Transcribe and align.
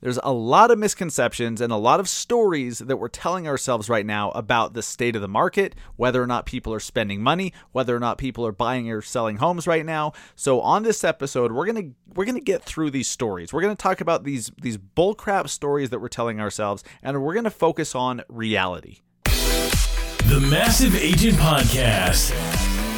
There's 0.00 0.18
a 0.22 0.32
lot 0.32 0.70
of 0.70 0.78
misconceptions 0.78 1.60
and 1.60 1.72
a 1.72 1.76
lot 1.76 1.98
of 1.98 2.08
stories 2.08 2.78
that 2.78 2.98
we're 2.98 3.08
telling 3.08 3.48
ourselves 3.48 3.88
right 3.88 4.06
now 4.06 4.30
about 4.30 4.74
the 4.74 4.82
state 4.82 5.16
of 5.16 5.22
the 5.22 5.28
market, 5.28 5.74
whether 5.96 6.22
or 6.22 6.26
not 6.26 6.46
people 6.46 6.72
are 6.72 6.80
spending 6.80 7.20
money, 7.20 7.52
whether 7.72 7.96
or 7.96 7.98
not 7.98 8.16
people 8.16 8.46
are 8.46 8.52
buying 8.52 8.88
or 8.90 9.02
selling 9.02 9.38
homes 9.38 9.66
right 9.66 9.84
now. 9.84 10.12
So 10.36 10.60
on 10.60 10.84
this 10.84 11.02
episode, 11.02 11.50
we're 11.50 11.66
going 11.66 11.90
to 11.90 12.14
we're 12.14 12.24
going 12.24 12.36
to 12.36 12.40
get 12.40 12.62
through 12.62 12.90
these 12.90 13.08
stories. 13.08 13.52
We're 13.52 13.60
going 13.60 13.74
to 13.74 13.82
talk 13.82 14.00
about 14.00 14.22
these 14.22 14.52
these 14.60 14.78
bullcrap 14.78 15.48
stories 15.48 15.90
that 15.90 15.98
we're 15.98 16.08
telling 16.08 16.40
ourselves 16.40 16.84
and 17.02 17.20
we're 17.22 17.34
going 17.34 17.44
to 17.44 17.50
focus 17.50 17.96
on 17.96 18.22
reality. 18.28 18.98
The 19.24 20.46
Massive 20.48 20.94
Agent 20.94 21.36
Podcast 21.38 22.30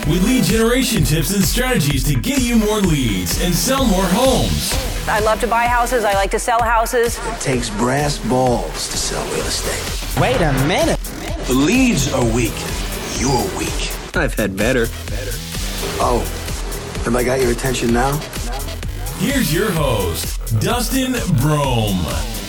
with 0.06 0.22
lead 0.24 0.44
generation 0.44 1.04
tips 1.04 1.34
and 1.34 1.44
strategies 1.44 2.04
to 2.04 2.20
get 2.20 2.42
you 2.42 2.56
more 2.56 2.80
leads 2.80 3.42
and 3.42 3.54
sell 3.54 3.86
more 3.86 4.06
homes. 4.06 4.99
I 5.10 5.18
love 5.18 5.40
to 5.40 5.48
buy 5.48 5.64
houses. 5.64 6.04
I 6.04 6.14
like 6.14 6.30
to 6.30 6.38
sell 6.38 6.62
houses. 6.62 7.18
It 7.18 7.40
takes 7.40 7.68
brass 7.68 8.18
balls 8.18 8.88
to 8.90 8.96
sell 8.96 9.24
real 9.34 9.44
estate. 9.44 10.20
Wait 10.20 10.40
a 10.40 10.52
minute. 10.68 11.00
The 11.48 11.54
leads 11.54 12.12
are 12.14 12.24
weak. 12.24 12.54
You're 13.18 13.58
weak. 13.58 13.90
I've 14.16 14.34
had 14.34 14.56
better. 14.56 14.86
Better. 14.86 15.32
Oh, 16.00 16.20
have 17.04 17.16
I 17.16 17.24
got 17.24 17.40
your 17.40 17.50
attention 17.50 17.92
now? 17.92 18.16
Here's 19.18 19.52
your 19.52 19.70
host, 19.72 20.38
Dustin 20.60 21.14
Brohm. 21.40 22.39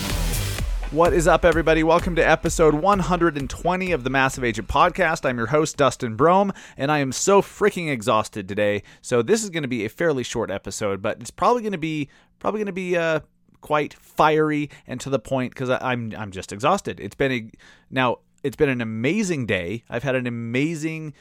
What 0.92 1.14
is 1.14 1.26
up, 1.26 1.46
everybody? 1.46 1.82
Welcome 1.82 2.16
to 2.16 2.22
episode 2.22 2.74
120 2.74 3.92
of 3.92 4.04
the 4.04 4.10
Massive 4.10 4.44
Agent 4.44 4.68
Podcast. 4.68 5.26
I'm 5.26 5.38
your 5.38 5.46
host, 5.46 5.78
Dustin 5.78 6.18
Brohm, 6.18 6.54
and 6.76 6.92
I 6.92 6.98
am 6.98 7.12
so 7.12 7.40
freaking 7.40 7.90
exhausted 7.90 8.46
today. 8.46 8.82
So 9.00 9.22
this 9.22 9.42
is 9.42 9.48
going 9.48 9.62
to 9.62 9.70
be 9.70 9.86
a 9.86 9.88
fairly 9.88 10.22
short 10.22 10.50
episode, 10.50 11.00
but 11.00 11.18
it's 11.18 11.30
probably 11.30 11.62
going 11.62 11.72
to 11.72 11.78
be 11.78 12.10
probably 12.40 12.58
going 12.58 12.66
to 12.66 12.74
be 12.74 12.94
uh, 12.94 13.20
quite 13.62 13.94
fiery 13.94 14.68
and 14.86 15.00
to 15.00 15.08
the 15.08 15.18
point 15.18 15.54
because 15.54 15.70
I'm 15.70 16.12
I'm 16.14 16.30
just 16.30 16.52
exhausted. 16.52 17.00
It's 17.00 17.16
been 17.16 17.32
a 17.32 17.50
now 17.90 18.18
it's 18.42 18.56
been 18.56 18.68
an 18.68 18.82
amazing 18.82 19.46
day. 19.46 19.84
I've 19.88 20.02
had 20.02 20.14
an 20.14 20.26
amazing, 20.26 21.14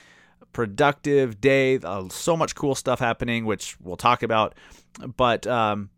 productive 0.51 1.39
day. 1.39 1.79
Uh, 1.81 2.09
so 2.09 2.35
much 2.35 2.55
cool 2.55 2.75
stuff 2.75 2.99
happening, 2.99 3.45
which 3.45 3.79
we'll 3.79 3.95
talk 3.95 4.21
about. 4.21 4.53
But 5.15 5.47
um, 5.47 5.91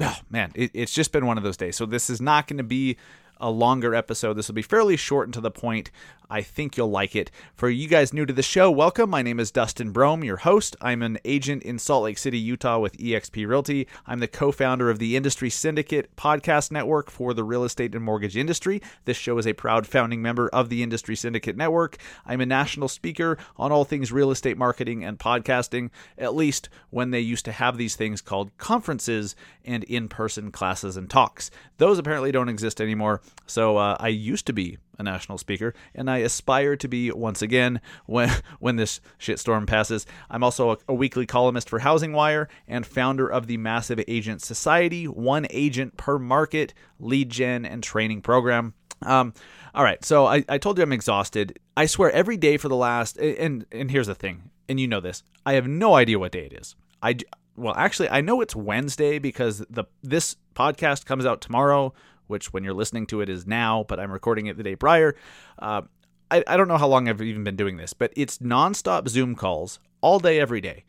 oh 0.00 0.18
man, 0.30 0.52
it, 0.54 0.70
it's 0.74 0.92
just 0.92 1.12
been 1.12 1.26
one 1.26 1.38
of 1.38 1.44
those 1.44 1.56
days. 1.56 1.76
So 1.76 1.86
this 1.86 2.10
is 2.10 2.20
not 2.20 2.46
going 2.46 2.58
to 2.58 2.64
be 2.64 2.96
a 3.42 3.50
longer 3.50 3.94
episode. 3.94 4.34
This 4.34 4.48
will 4.48 4.54
be 4.54 4.62
fairly 4.62 4.96
short 4.96 5.26
and 5.26 5.34
to 5.34 5.40
the 5.40 5.50
point. 5.50 5.90
I 6.30 6.40
think 6.40 6.78
you'll 6.78 6.90
like 6.90 7.14
it. 7.14 7.30
For 7.54 7.68
you 7.68 7.86
guys 7.88 8.14
new 8.14 8.24
to 8.24 8.32
the 8.32 8.42
show, 8.42 8.70
welcome. 8.70 9.10
My 9.10 9.20
name 9.20 9.38
is 9.38 9.50
Dustin 9.50 9.92
Brohm, 9.92 10.24
your 10.24 10.38
host. 10.38 10.74
I'm 10.80 11.02
an 11.02 11.18
agent 11.26 11.62
in 11.62 11.78
Salt 11.78 12.04
Lake 12.04 12.16
City, 12.16 12.38
Utah 12.38 12.78
with 12.78 12.96
eXp 12.96 13.46
Realty. 13.46 13.86
I'm 14.06 14.20
the 14.20 14.28
co 14.28 14.50
founder 14.50 14.88
of 14.88 14.98
the 14.98 15.14
Industry 15.14 15.50
Syndicate 15.50 16.16
podcast 16.16 16.70
network 16.70 17.10
for 17.10 17.34
the 17.34 17.44
real 17.44 17.64
estate 17.64 17.94
and 17.94 18.02
mortgage 18.02 18.34
industry. 18.34 18.80
This 19.04 19.18
show 19.18 19.36
is 19.36 19.46
a 19.46 19.52
proud 19.52 19.86
founding 19.86 20.22
member 20.22 20.48
of 20.48 20.70
the 20.70 20.82
Industry 20.82 21.16
Syndicate 21.16 21.56
Network. 21.56 21.98
I'm 22.24 22.40
a 22.40 22.46
national 22.46 22.88
speaker 22.88 23.36
on 23.58 23.70
all 23.70 23.84
things 23.84 24.10
real 24.10 24.30
estate 24.30 24.56
marketing 24.56 25.04
and 25.04 25.18
podcasting, 25.18 25.90
at 26.16 26.34
least 26.34 26.70
when 26.88 27.10
they 27.10 27.20
used 27.20 27.44
to 27.44 27.52
have 27.52 27.76
these 27.76 27.94
things 27.94 28.22
called 28.22 28.56
conferences 28.56 29.36
and 29.66 29.84
in 29.84 30.08
person 30.08 30.50
classes 30.50 30.96
and 30.96 31.10
talks. 31.10 31.50
Those 31.76 31.98
apparently 31.98 32.32
don't 32.32 32.48
exist 32.48 32.80
anymore. 32.80 33.20
So 33.46 33.76
uh, 33.76 33.96
I 34.00 34.08
used 34.08 34.46
to 34.46 34.52
be 34.52 34.78
a 34.98 35.02
national 35.02 35.38
speaker, 35.38 35.74
and 35.94 36.10
I 36.10 36.18
aspire 36.18 36.76
to 36.76 36.88
be 36.88 37.10
once 37.10 37.42
again 37.42 37.80
when 38.06 38.30
when 38.60 38.76
this 38.76 39.00
shitstorm 39.18 39.66
passes. 39.66 40.06
I'm 40.30 40.42
also 40.42 40.72
a, 40.72 40.78
a, 40.88 40.94
weekly 40.94 41.26
columnist 41.26 41.68
for 41.68 41.80
Housing 41.80 42.12
Wire 42.12 42.48
and 42.66 42.86
founder 42.86 43.28
of 43.28 43.46
the 43.46 43.56
Massive 43.56 44.02
Agent 44.08 44.42
Society, 44.42 45.06
one 45.06 45.46
agent 45.50 45.96
per 45.96 46.18
market 46.18 46.72
lead 46.98 47.30
gen 47.30 47.64
and 47.64 47.82
training 47.82 48.22
program. 48.22 48.74
Um, 49.02 49.34
all 49.74 49.84
right, 49.84 50.04
so 50.04 50.26
I, 50.26 50.44
I 50.48 50.58
told 50.58 50.78
you 50.78 50.84
I'm 50.84 50.92
exhausted. 50.92 51.58
I 51.76 51.86
swear 51.86 52.10
every 52.12 52.36
day 52.36 52.56
for 52.56 52.68
the 52.68 52.76
last 52.76 53.18
and 53.18 53.66
and 53.72 53.90
here's 53.90 54.06
the 54.06 54.14
thing, 54.14 54.50
and 54.68 54.78
you 54.78 54.86
know 54.86 55.00
this. 55.00 55.22
I 55.44 55.54
have 55.54 55.66
no 55.66 55.94
idea 55.94 56.18
what 56.18 56.32
day 56.32 56.46
it 56.46 56.52
is. 56.52 56.76
I 57.02 57.16
well, 57.56 57.74
actually, 57.76 58.08
I 58.08 58.22
know 58.22 58.40
it's 58.40 58.56
Wednesday 58.56 59.18
because 59.18 59.58
the 59.68 59.84
this 60.02 60.36
podcast 60.54 61.04
comes 61.06 61.26
out 61.26 61.40
tomorrow 61.40 61.92
which 62.26 62.52
when 62.52 62.64
you're 62.64 62.74
listening 62.74 63.06
to 63.08 63.20
it 63.20 63.28
is 63.28 63.46
now, 63.46 63.84
but 63.88 64.00
I'm 64.00 64.12
recording 64.12 64.46
it 64.46 64.56
the 64.56 64.62
day 64.62 64.76
prior. 64.76 65.14
Uh, 65.58 65.82
I, 66.30 66.42
I 66.46 66.56
don't 66.56 66.68
know 66.68 66.78
how 66.78 66.88
long 66.88 67.08
I've 67.08 67.20
even 67.20 67.44
been 67.44 67.56
doing 67.56 67.76
this, 67.76 67.92
but 67.92 68.12
it's 68.16 68.38
nonstop 68.38 69.08
Zoom 69.08 69.34
calls 69.34 69.78
all 70.00 70.18
day, 70.18 70.40
every 70.40 70.60
day. 70.60 70.84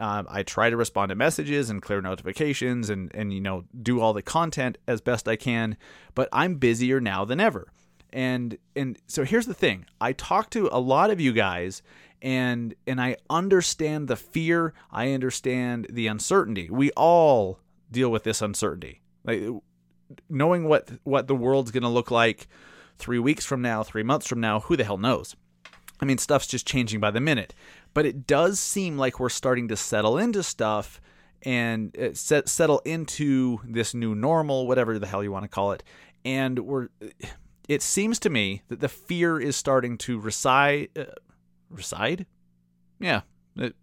Um, 0.00 0.26
I 0.30 0.42
try 0.42 0.70
to 0.70 0.76
respond 0.76 1.08
to 1.08 1.16
messages 1.16 1.70
and 1.70 1.82
clear 1.82 2.00
notifications 2.00 2.88
and, 2.88 3.10
and 3.14 3.32
you 3.32 3.40
know 3.40 3.64
do 3.82 4.00
all 4.00 4.12
the 4.12 4.22
content 4.22 4.78
as 4.86 5.00
best 5.00 5.26
I 5.26 5.36
can, 5.36 5.76
but 6.14 6.28
I'm 6.32 6.56
busier 6.56 7.00
now 7.00 7.24
than 7.24 7.40
ever. 7.40 7.72
And 8.12 8.58
and 8.76 8.98
so 9.06 9.24
here's 9.24 9.46
the 9.46 9.54
thing. 9.54 9.86
I 10.00 10.12
talk 10.12 10.50
to 10.50 10.68
a 10.70 10.78
lot 10.78 11.10
of 11.10 11.20
you 11.20 11.32
guys 11.32 11.82
and 12.22 12.74
and 12.86 13.00
I 13.00 13.16
understand 13.28 14.08
the 14.08 14.16
fear, 14.16 14.72
I 14.90 15.12
understand 15.12 15.88
the 15.90 16.06
uncertainty. 16.06 16.68
We 16.70 16.90
all 16.92 17.60
deal 17.90 18.10
with 18.10 18.24
this 18.24 18.42
uncertainty. 18.42 19.02
Like 19.24 19.42
knowing 20.28 20.64
what 20.64 20.90
what 21.04 21.26
the 21.26 21.34
world's 21.34 21.70
going 21.70 21.82
to 21.82 21.88
look 21.88 22.10
like 22.10 22.48
3 22.98 23.18
weeks 23.18 23.44
from 23.44 23.62
now, 23.62 23.82
3 23.82 24.02
months 24.02 24.26
from 24.26 24.40
now, 24.40 24.60
who 24.60 24.76
the 24.76 24.84
hell 24.84 24.98
knows? 24.98 25.36
I 26.00 26.04
mean, 26.04 26.18
stuff's 26.18 26.46
just 26.46 26.66
changing 26.66 27.00
by 27.00 27.10
the 27.10 27.20
minute. 27.20 27.54
But 27.94 28.06
it 28.06 28.26
does 28.26 28.60
seem 28.60 28.96
like 28.96 29.18
we're 29.18 29.28
starting 29.28 29.68
to 29.68 29.76
settle 29.76 30.18
into 30.18 30.42
stuff 30.42 31.00
and 31.42 31.96
uh, 31.96 32.14
set, 32.14 32.48
settle 32.48 32.80
into 32.84 33.60
this 33.64 33.94
new 33.94 34.14
normal, 34.14 34.66
whatever 34.66 34.98
the 34.98 35.06
hell 35.06 35.22
you 35.22 35.32
want 35.32 35.44
to 35.44 35.48
call 35.48 35.72
it. 35.72 35.82
And 36.24 36.58
we're 36.60 36.88
it 37.68 37.82
seems 37.82 38.18
to 38.20 38.30
me 38.30 38.62
that 38.68 38.80
the 38.80 38.88
fear 38.88 39.38
is 39.38 39.56
starting 39.56 39.98
to 39.98 40.18
reside 40.18 40.88
uh, 40.96 41.04
reside? 41.70 42.26
Yeah. 42.98 43.22
It, 43.56 43.74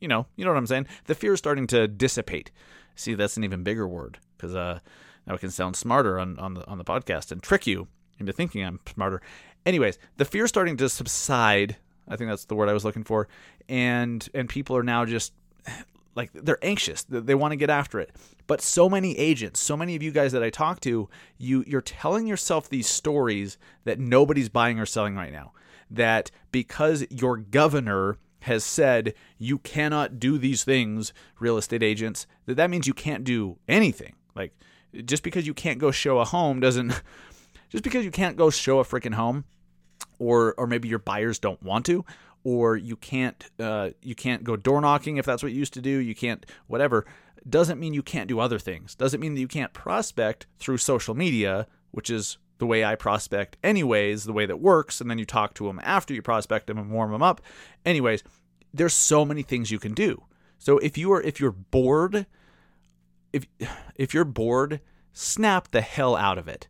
you 0.00 0.08
know, 0.08 0.26
you 0.36 0.44
know 0.44 0.50
what 0.52 0.58
I'm 0.58 0.66
saying? 0.66 0.86
The 1.06 1.14
fear 1.14 1.34
is 1.34 1.38
starting 1.38 1.66
to 1.68 1.88
dissipate. 1.88 2.50
See, 2.94 3.14
that's 3.14 3.36
an 3.36 3.44
even 3.44 3.62
bigger 3.62 3.88
word 3.88 4.18
because 4.36 4.54
uh 4.54 4.80
now 5.26 5.34
it 5.34 5.40
can 5.40 5.50
sound 5.50 5.76
smarter 5.76 6.18
on, 6.18 6.38
on 6.38 6.54
the 6.54 6.66
on 6.66 6.78
the 6.78 6.84
podcast 6.84 7.32
and 7.32 7.42
trick 7.42 7.66
you 7.66 7.88
into 8.18 8.32
thinking 8.32 8.64
I'm 8.64 8.80
smarter. 8.86 9.20
Anyways, 9.66 9.98
the 10.16 10.24
fear 10.24 10.46
starting 10.46 10.76
to 10.78 10.88
subside. 10.88 11.76
I 12.06 12.16
think 12.16 12.30
that's 12.30 12.44
the 12.44 12.54
word 12.54 12.68
I 12.68 12.74
was 12.74 12.84
looking 12.84 13.04
for. 13.04 13.28
And 13.68 14.28
and 14.34 14.48
people 14.48 14.76
are 14.76 14.82
now 14.82 15.04
just 15.04 15.32
like 16.14 16.30
they're 16.32 16.62
anxious. 16.62 17.04
They 17.08 17.34
want 17.34 17.52
to 17.52 17.56
get 17.56 17.70
after 17.70 17.98
it. 18.00 18.14
But 18.46 18.60
so 18.60 18.90
many 18.90 19.16
agents, 19.18 19.60
so 19.60 19.76
many 19.76 19.96
of 19.96 20.02
you 20.02 20.10
guys 20.10 20.32
that 20.32 20.42
I 20.42 20.50
talk 20.50 20.80
to, 20.80 21.08
you 21.38 21.64
you're 21.66 21.80
telling 21.80 22.26
yourself 22.26 22.68
these 22.68 22.88
stories 22.88 23.58
that 23.84 23.98
nobody's 23.98 24.48
buying 24.48 24.78
or 24.78 24.86
selling 24.86 25.14
right 25.14 25.32
now. 25.32 25.52
That 25.90 26.30
because 26.50 27.06
your 27.10 27.36
governor 27.36 28.18
has 28.40 28.62
said 28.62 29.14
you 29.38 29.58
cannot 29.58 30.18
do 30.18 30.36
these 30.36 30.64
things, 30.64 31.14
real 31.38 31.56
estate 31.56 31.82
agents, 31.82 32.26
that 32.44 32.56
that 32.56 32.68
means 32.68 32.86
you 32.86 32.92
can't 32.92 33.24
do 33.24 33.58
anything. 33.66 34.14
Like 34.34 34.52
just 35.04 35.22
because 35.22 35.46
you 35.46 35.54
can't 35.54 35.78
go 35.78 35.90
show 35.90 36.18
a 36.18 36.24
home 36.24 36.60
doesn't 36.60 37.00
just 37.68 37.84
because 37.84 38.04
you 38.04 38.10
can't 38.10 38.36
go 38.36 38.50
show 38.50 38.78
a 38.78 38.84
freaking 38.84 39.14
home 39.14 39.44
or 40.18 40.54
or 40.58 40.66
maybe 40.66 40.88
your 40.88 40.98
buyers 40.98 41.38
don't 41.38 41.62
want 41.62 41.86
to 41.86 42.04
or 42.44 42.76
you 42.76 42.96
can't 42.96 43.50
uh, 43.58 43.90
you 44.02 44.14
can't 44.14 44.44
go 44.44 44.56
door 44.56 44.80
knocking 44.80 45.16
if 45.16 45.26
that's 45.26 45.42
what 45.42 45.52
you 45.52 45.58
used 45.58 45.74
to 45.74 45.80
do 45.80 45.90
you 45.90 46.14
can't 46.14 46.46
whatever 46.66 47.06
doesn't 47.48 47.78
mean 47.78 47.92
you 47.92 48.02
can't 48.02 48.28
do 48.28 48.40
other 48.40 48.58
things. 48.58 48.94
Doesn't 48.94 49.20
mean 49.20 49.34
that 49.34 49.40
you 49.40 49.48
can't 49.48 49.74
prospect 49.74 50.46
through 50.58 50.78
social 50.78 51.14
media 51.14 51.66
which 51.90 52.10
is 52.10 52.38
the 52.58 52.66
way 52.66 52.84
I 52.84 52.94
prospect 52.94 53.56
anyways 53.62 54.24
the 54.24 54.32
way 54.32 54.46
that 54.46 54.60
works 54.60 55.00
and 55.00 55.10
then 55.10 55.18
you 55.18 55.24
talk 55.24 55.54
to 55.54 55.66
them 55.66 55.80
after 55.82 56.14
you 56.14 56.22
prospect 56.22 56.66
them 56.66 56.78
and 56.78 56.90
warm 56.90 57.12
them 57.12 57.22
up. 57.22 57.40
Anyways 57.84 58.22
there's 58.72 58.94
so 58.94 59.24
many 59.24 59.42
things 59.42 59.70
you 59.70 59.78
can 59.78 59.94
do. 59.94 60.22
So 60.58 60.78
if 60.78 60.96
you 60.96 61.12
are 61.12 61.20
if 61.20 61.40
you're 61.40 61.52
bored 61.52 62.26
if 63.34 63.46
if 63.96 64.14
you're 64.14 64.24
bored, 64.24 64.80
snap 65.12 65.70
the 65.72 65.80
hell 65.80 66.14
out 66.16 66.38
of 66.38 66.48
it. 66.48 66.68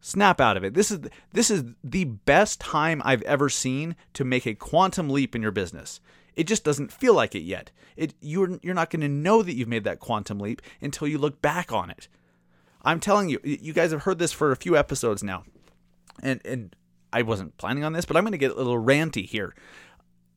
Snap 0.00 0.40
out 0.40 0.56
of 0.56 0.64
it. 0.64 0.74
This 0.74 0.90
is 0.90 1.00
this 1.32 1.50
is 1.50 1.64
the 1.84 2.04
best 2.04 2.60
time 2.60 3.02
I've 3.04 3.22
ever 3.22 3.48
seen 3.48 3.94
to 4.14 4.24
make 4.24 4.46
a 4.46 4.54
quantum 4.54 5.10
leap 5.10 5.36
in 5.36 5.42
your 5.42 5.50
business. 5.50 6.00
It 6.34 6.46
just 6.46 6.64
doesn't 6.64 6.92
feel 6.92 7.14
like 7.14 7.34
it 7.34 7.42
yet. 7.42 7.70
It 7.96 8.14
you're 8.20 8.58
you're 8.62 8.74
not 8.74 8.90
going 8.90 9.02
to 9.02 9.08
know 9.08 9.42
that 9.42 9.54
you've 9.54 9.68
made 9.68 9.84
that 9.84 10.00
quantum 10.00 10.38
leap 10.38 10.62
until 10.80 11.08
you 11.08 11.18
look 11.18 11.42
back 11.42 11.72
on 11.72 11.90
it. 11.90 12.08
I'm 12.82 13.00
telling 13.00 13.28
you, 13.28 13.40
you 13.44 13.72
guys 13.72 13.90
have 13.90 14.04
heard 14.04 14.18
this 14.18 14.32
for 14.32 14.50
a 14.50 14.56
few 14.56 14.76
episodes 14.76 15.22
now. 15.22 15.44
And 16.22 16.40
and 16.44 16.74
I 17.12 17.22
wasn't 17.22 17.58
planning 17.58 17.84
on 17.84 17.92
this, 17.92 18.04
but 18.04 18.16
I'm 18.16 18.24
going 18.24 18.32
to 18.32 18.38
get 18.38 18.52
a 18.52 18.56
little 18.56 18.82
ranty 18.82 19.26
here. 19.26 19.54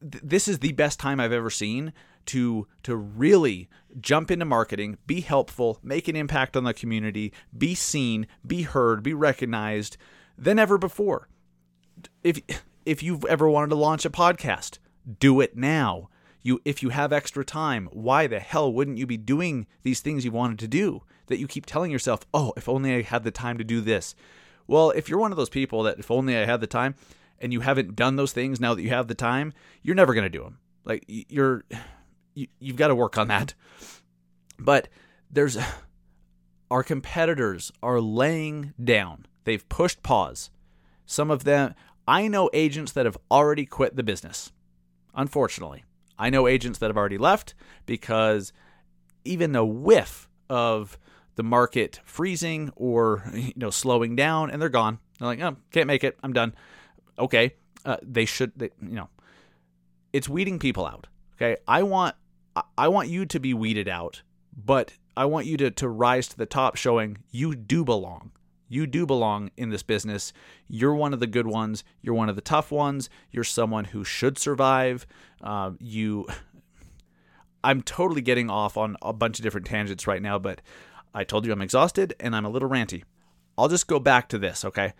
This 0.02 0.48
is 0.48 0.60
the 0.60 0.72
best 0.74 1.00
time 1.00 1.20
I've 1.20 1.32
ever 1.32 1.50
seen 1.50 1.94
to 2.28 2.68
to 2.84 2.96
really 2.96 3.70
jump 4.00 4.32
into 4.32 4.46
marketing, 4.46 4.98
be 5.08 5.22
helpful, 5.22 5.80
make 5.84 6.08
an 6.08 6.16
impact 6.16 6.56
on 6.56 6.64
the 6.64 6.74
community, 6.74 7.34
be 7.58 7.76
seen, 7.76 8.28
be 8.46 8.64
heard, 8.64 9.04
be 9.04 9.14
recognized 9.14 9.98
than 10.38 10.60
ever 10.60 10.78
before. 10.78 11.28
If 12.24 12.40
if 12.86 13.04
you've 13.04 13.26
ever 13.26 13.50
wanted 13.50 13.70
to 13.70 13.76
launch 13.76 14.06
a 14.06 14.10
podcast, 14.10 14.80
do 15.20 15.42
it 15.42 15.56
now. 15.56 16.10
You 16.42 16.60
if 16.66 16.82
you 16.82 16.90
have 16.90 17.14
extra 17.14 17.46
time, 17.46 17.88
why 17.92 18.28
the 18.28 18.40
hell 18.40 18.72
wouldn't 18.72 18.98
you 18.98 19.06
be 19.06 19.18
doing 19.18 19.68
these 19.84 20.00
things 20.00 20.26
you 20.26 20.32
wanted 20.32 20.60
to 20.60 20.68
do 20.68 21.04
that 21.28 21.38
you 21.38 21.48
keep 21.48 21.66
telling 21.66 21.92
yourself, 21.92 22.26
"Oh, 22.34 22.54
if 22.58 22.68
only 22.68 22.96
I 22.96 23.02
had 23.04 23.24
the 23.24 23.32
time 23.32 23.58
to 23.58 23.64
do 23.64 23.82
this." 23.82 24.16
Well, 24.68 24.92
if 24.92 25.10
you're 25.10 25.20
one 25.20 25.32
of 25.32 25.38
those 25.38 25.50
people 25.50 25.84
that 25.84 26.00
if 26.00 26.10
only 26.10 26.38
I 26.38 26.46
had 26.46 26.62
the 26.62 26.68
time 26.68 26.96
and 27.40 27.52
you 27.52 27.60
haven't 27.62 27.96
done 27.96 28.16
those 28.16 28.32
things 28.32 28.60
now 28.60 28.74
that 28.74 28.82
you 28.82 28.90
have 28.90 29.08
the 29.08 29.16
time, 29.16 29.54
you're 29.84 29.96
never 29.96 30.14
going 30.14 30.24
to 30.24 30.30
do 30.30 30.44
them. 30.44 30.60
Like 30.84 31.04
you're 31.08 31.64
you, 32.34 32.48
you've 32.60 32.76
got 32.76 32.88
to 32.88 32.96
work 32.96 33.18
on 33.18 33.28
that. 33.28 33.54
But 34.60 34.90
there's 35.30 35.58
our 36.70 36.84
competitors 36.84 37.72
are 37.82 38.00
laying 38.00 38.74
down. 38.82 39.26
They've 39.44 39.68
pushed 39.68 40.04
pause. 40.04 40.52
Some 41.06 41.32
of 41.32 41.44
them 41.44 41.76
I 42.08 42.28
know 42.28 42.50
agents 42.54 42.92
that 42.94 43.06
have 43.06 43.18
already 43.30 43.66
quit 43.66 43.96
the 43.96 44.04
business. 44.04 44.52
Unfortunately, 45.14 45.84
I 46.18 46.30
know 46.30 46.48
agents 46.48 46.80
that 46.80 46.88
have 46.88 46.98
already 46.98 47.18
left 47.18 47.54
because 47.86 48.54
even 49.24 49.56
a 49.56 49.66
whiff 49.66 50.28
of 50.50 50.98
the 51.36 51.44
market 51.44 52.00
freezing 52.04 52.72
or 52.76 53.24
you 53.34 53.54
know 53.56 53.70
slowing 53.70 54.16
down 54.16 54.52
and 54.52 54.62
they're 54.62 54.70
gone. 54.70 55.00
They're 55.20 55.28
like, 55.28 55.42
"Oh, 55.42 55.58
can't 55.72 55.88
make 55.88 56.04
it. 56.04 56.18
I'm 56.24 56.34
done." 56.34 56.54
Okay, 57.20 57.56
uh, 57.86 57.98
they 58.02 58.26
should 58.26 58.52
they, 58.56 58.70
you 58.82 58.96
know 58.96 59.10
it's 60.14 60.30
weeding 60.30 60.60
people 60.60 60.86
out. 60.86 61.08
Okay? 61.36 61.58
I 61.68 61.84
want 61.84 62.16
I 62.78 62.88
want 62.88 63.10
you 63.10 63.26
to 63.26 63.40
be 63.40 63.54
weeded 63.54 63.88
out, 63.88 64.22
but 64.56 64.94
I 65.16 65.26
want 65.26 65.46
you 65.46 65.58
to 65.58 65.72
to 65.72 65.90
rise 65.90 66.28
to 66.30 66.38
the 66.38 66.46
top 66.46 66.76
showing 66.76 67.20
you 67.32 67.56
do 67.56 67.84
belong. 67.84 68.32
You 68.68 68.88
do 68.88 69.06
belong 69.06 69.52
in 69.58 69.70
this 69.70 69.84
business. 69.84 70.32
You're 70.70 70.96
one 70.96 71.14
of 71.14 71.20
the 71.20 71.28
good 71.28 71.48
ones. 71.48 71.84
You're 72.02 72.16
one 72.16 72.30
of 72.30 72.38
the 72.38 72.42
tough 72.42 72.72
ones. 72.72 73.10
You're 73.30 73.44
someone 73.44 73.86
who 73.86 74.06
should 74.06 74.38
survive. 74.38 75.06
Uh, 75.42 75.72
you, 75.80 76.26
I'm 77.66 77.82
totally 77.82 78.22
getting 78.22 78.50
off 78.50 78.78
on 78.78 78.96
a 79.02 79.12
bunch 79.12 79.40
of 79.40 79.44
different 79.44 79.68
tangents 79.68 80.08
right 80.08 80.22
now, 80.22 80.40
but 80.40 80.62
I 81.14 81.26
told 81.26 81.46
you 81.46 81.52
I'm 81.52 81.62
exhausted 81.62 82.16
and 82.20 82.34
I'm 82.34 82.46
a 82.46 82.50
little 82.50 82.70
ranty. 82.70 83.04
I'll 83.58 83.68
just 83.68 83.88
go 83.88 84.00
back 84.00 84.30
to 84.30 84.38
this, 84.38 84.64
okay? 84.64 84.94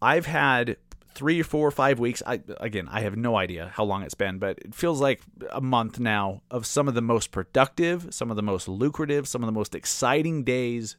I've 0.00 0.26
had 0.26 0.76
three, 1.14 1.42
four, 1.42 1.70
five 1.70 1.98
weeks. 1.98 2.22
I 2.26 2.40
again, 2.60 2.88
I 2.90 3.00
have 3.00 3.16
no 3.16 3.36
idea 3.36 3.70
how 3.74 3.84
long 3.84 4.02
it's 4.02 4.14
been, 4.14 4.38
but 4.38 4.58
it 4.58 4.74
feels 4.74 5.00
like 5.00 5.20
a 5.50 5.60
month 5.60 6.00
now 6.00 6.42
of 6.50 6.66
some 6.66 6.88
of 6.88 6.94
the 6.94 7.02
most 7.02 7.30
productive, 7.30 8.12
some 8.14 8.30
of 8.30 8.36
the 8.36 8.42
most 8.42 8.68
lucrative, 8.68 9.28
some 9.28 9.42
of 9.42 9.46
the 9.46 9.52
most 9.52 9.74
exciting 9.74 10.44
days 10.44 10.96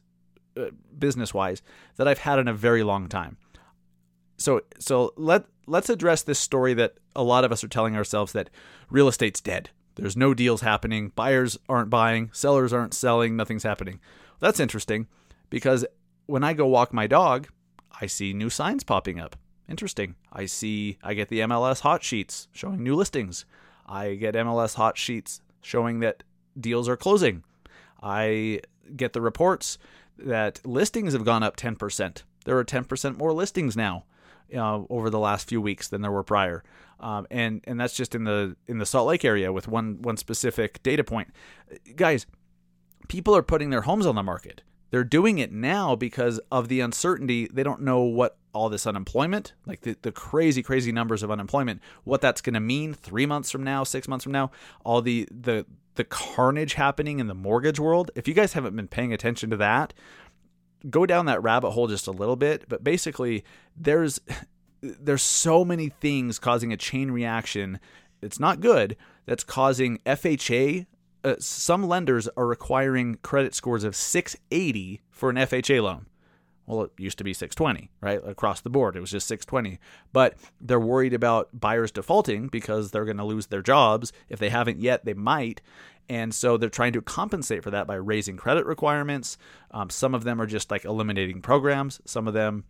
uh, 0.56 0.66
business 0.98 1.34
wise 1.34 1.62
that 1.96 2.08
I've 2.08 2.18
had 2.18 2.38
in 2.38 2.48
a 2.48 2.54
very 2.54 2.82
long 2.82 3.08
time. 3.08 3.36
So 4.36 4.62
so 4.78 5.12
let 5.16 5.44
let's 5.66 5.88
address 5.88 6.22
this 6.22 6.38
story 6.38 6.74
that 6.74 6.94
a 7.16 7.22
lot 7.22 7.44
of 7.44 7.52
us 7.52 7.64
are 7.64 7.68
telling 7.68 7.96
ourselves 7.96 8.32
that 8.32 8.50
real 8.90 9.08
estate's 9.08 9.40
dead. 9.40 9.70
There's 9.96 10.16
no 10.16 10.34
deals 10.34 10.60
happening, 10.60 11.12
buyers 11.14 11.56
aren't 11.68 11.90
buying, 11.90 12.30
sellers 12.32 12.72
aren't 12.72 12.94
selling, 12.94 13.36
nothing's 13.36 13.62
happening. 13.62 14.00
That's 14.40 14.58
interesting 14.58 15.06
because 15.50 15.86
when 16.26 16.42
I 16.42 16.52
go 16.52 16.66
walk 16.66 16.92
my 16.92 17.06
dog, 17.06 17.48
I 18.00 18.06
see 18.06 18.32
new 18.32 18.50
signs 18.50 18.82
popping 18.82 19.20
up. 19.20 19.36
Interesting. 19.68 20.14
I 20.32 20.46
see 20.46 20.98
I 21.02 21.14
get 21.14 21.28
the 21.28 21.40
MLS 21.40 21.80
hot 21.80 22.02
sheets 22.02 22.48
showing 22.52 22.82
new 22.82 22.94
listings. 22.94 23.44
I 23.86 24.14
get 24.14 24.34
MLS 24.34 24.74
hot 24.74 24.98
sheets 24.98 25.40
showing 25.62 26.00
that 26.00 26.22
deals 26.58 26.88
are 26.88 26.96
closing. 26.96 27.42
I 28.02 28.60
get 28.96 29.14
the 29.14 29.20
reports 29.20 29.78
that 30.18 30.64
listings 30.64 31.12
have 31.12 31.24
gone 31.24 31.42
up 31.42 31.56
10%. 31.56 32.22
There 32.44 32.58
are 32.58 32.64
10% 32.64 33.16
more 33.16 33.32
listings 33.32 33.76
now 33.76 34.04
uh, 34.54 34.82
over 34.90 35.10
the 35.10 35.18
last 35.18 35.48
few 35.48 35.60
weeks 35.60 35.88
than 35.88 36.02
there 36.02 36.12
were 36.12 36.22
prior. 36.22 36.62
Um, 37.00 37.26
and 37.30 37.60
and 37.64 37.78
that's 37.78 37.94
just 37.94 38.14
in 38.14 38.24
the 38.24 38.56
in 38.66 38.78
the 38.78 38.86
Salt 38.86 39.08
Lake 39.08 39.24
area 39.24 39.52
with 39.52 39.68
one 39.68 40.00
one 40.02 40.16
specific 40.16 40.82
data 40.82 41.02
point. 41.02 41.28
Guys, 41.96 42.24
people 43.08 43.36
are 43.36 43.42
putting 43.42 43.70
their 43.70 43.82
homes 43.82 44.06
on 44.06 44.14
the 44.14 44.22
market. 44.22 44.62
They're 44.94 45.02
doing 45.02 45.38
it 45.38 45.50
now 45.50 45.96
because 45.96 46.38
of 46.52 46.68
the 46.68 46.78
uncertainty. 46.78 47.48
They 47.52 47.64
don't 47.64 47.80
know 47.80 48.02
what 48.02 48.38
all 48.52 48.68
this 48.68 48.86
unemployment, 48.86 49.52
like 49.66 49.80
the, 49.80 49.96
the 50.02 50.12
crazy, 50.12 50.62
crazy 50.62 50.92
numbers 50.92 51.24
of 51.24 51.32
unemployment, 51.32 51.80
what 52.04 52.20
that's 52.20 52.40
going 52.40 52.54
to 52.54 52.60
mean 52.60 52.94
three 52.94 53.26
months 53.26 53.50
from 53.50 53.64
now, 53.64 53.82
six 53.82 54.06
months 54.06 54.22
from 54.22 54.30
now, 54.30 54.52
all 54.84 55.02
the 55.02 55.28
the 55.32 55.66
the 55.96 56.04
carnage 56.04 56.74
happening 56.74 57.18
in 57.18 57.26
the 57.26 57.34
mortgage 57.34 57.80
world. 57.80 58.12
If 58.14 58.28
you 58.28 58.34
guys 58.34 58.52
haven't 58.52 58.76
been 58.76 58.86
paying 58.86 59.12
attention 59.12 59.50
to 59.50 59.56
that, 59.56 59.94
go 60.88 61.06
down 61.06 61.26
that 61.26 61.42
rabbit 61.42 61.72
hole 61.72 61.88
just 61.88 62.06
a 62.06 62.12
little 62.12 62.36
bit. 62.36 62.68
But 62.68 62.84
basically, 62.84 63.44
there's 63.76 64.20
there's 64.80 65.22
so 65.22 65.64
many 65.64 65.88
things 65.88 66.38
causing 66.38 66.72
a 66.72 66.76
chain 66.76 67.10
reaction. 67.10 67.80
It's 68.22 68.38
not 68.38 68.60
good. 68.60 68.96
That's 69.26 69.42
causing 69.42 69.98
FHA. 70.06 70.86
Uh, 71.24 71.36
some 71.38 71.88
lenders 71.88 72.28
are 72.36 72.46
requiring 72.46 73.16
credit 73.22 73.54
scores 73.54 73.82
of 73.82 73.96
680 73.96 75.00
for 75.10 75.30
an 75.30 75.36
FHA 75.36 75.82
loan. 75.82 76.06
Well, 76.66 76.82
it 76.84 76.92
used 76.98 77.18
to 77.18 77.24
be 77.24 77.34
620, 77.34 77.90
right? 78.00 78.20
Across 78.26 78.62
the 78.62 78.70
board, 78.70 78.96
it 78.96 79.00
was 79.00 79.10
just 79.10 79.26
620. 79.26 79.78
But 80.12 80.34
they're 80.60 80.80
worried 80.80 81.12
about 81.12 81.48
buyers 81.52 81.90
defaulting 81.90 82.48
because 82.48 82.90
they're 82.90 83.04
going 83.04 83.18
to 83.18 83.24
lose 83.24 83.48
their 83.48 83.62
jobs. 83.62 84.12
If 84.28 84.38
they 84.38 84.48
haven't 84.48 84.80
yet, 84.80 85.04
they 85.04 85.14
might. 85.14 85.60
And 86.08 86.34
so 86.34 86.56
they're 86.56 86.70
trying 86.70 86.92
to 86.94 87.02
compensate 87.02 87.62
for 87.62 87.70
that 87.70 87.86
by 87.86 87.96
raising 87.96 88.36
credit 88.36 88.66
requirements. 88.66 89.36
Um, 89.70 89.90
some 89.90 90.14
of 90.14 90.24
them 90.24 90.40
are 90.40 90.46
just 90.46 90.70
like 90.70 90.84
eliminating 90.84 91.42
programs. 91.42 92.00
Some 92.04 92.28
of 92.28 92.34
them 92.34 92.64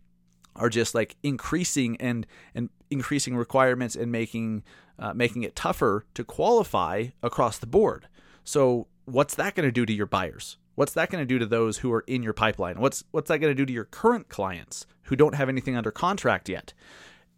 are 0.55 0.69
just 0.69 0.95
like 0.95 1.17
increasing 1.21 1.97
and 1.97 2.25
and 2.53 2.69
increasing 2.89 3.35
requirements 3.35 3.95
and 3.95 4.11
making 4.11 4.63
uh, 4.97 5.13
making 5.13 5.43
it 5.43 5.55
tougher 5.55 6.05
to 6.13 6.23
qualify 6.23 7.07
across 7.21 7.57
the 7.57 7.67
board. 7.67 8.07
So 8.45 8.87
what's 9.03 9.35
that 9.35 9.55
going 9.55 9.67
to 9.67 9.71
do 9.71 9.85
to 9.85 9.91
your 9.91 10.05
buyers? 10.05 10.57
What's 10.75 10.93
that 10.93 11.09
going 11.09 11.21
to 11.21 11.25
do 11.25 11.39
to 11.39 11.45
those 11.45 11.79
who 11.79 11.91
are 11.91 12.01
in 12.07 12.23
your 12.23 12.33
pipeline? 12.33 12.79
What's 12.79 13.03
what's 13.11 13.27
that 13.27 13.39
going 13.39 13.51
to 13.51 13.55
do 13.55 13.65
to 13.65 13.73
your 13.73 13.85
current 13.85 14.29
clients 14.29 14.85
who 15.03 15.15
don't 15.15 15.35
have 15.35 15.49
anything 15.49 15.75
under 15.75 15.91
contract 15.91 16.47
yet? 16.47 16.73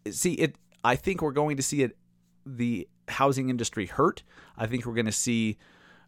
See, 0.09 0.33
it. 0.33 0.55
I 0.83 0.95
think 0.95 1.21
we're 1.21 1.31
going 1.31 1.57
to 1.57 1.63
see 1.63 1.81
it. 1.81 1.97
The 2.45 2.87
housing 3.07 3.49
industry 3.49 3.85
hurt. 3.87 4.23
I 4.57 4.67
think 4.67 4.85
we're 4.85 4.93
going 4.93 5.05
to 5.05 5.11
see. 5.11 5.57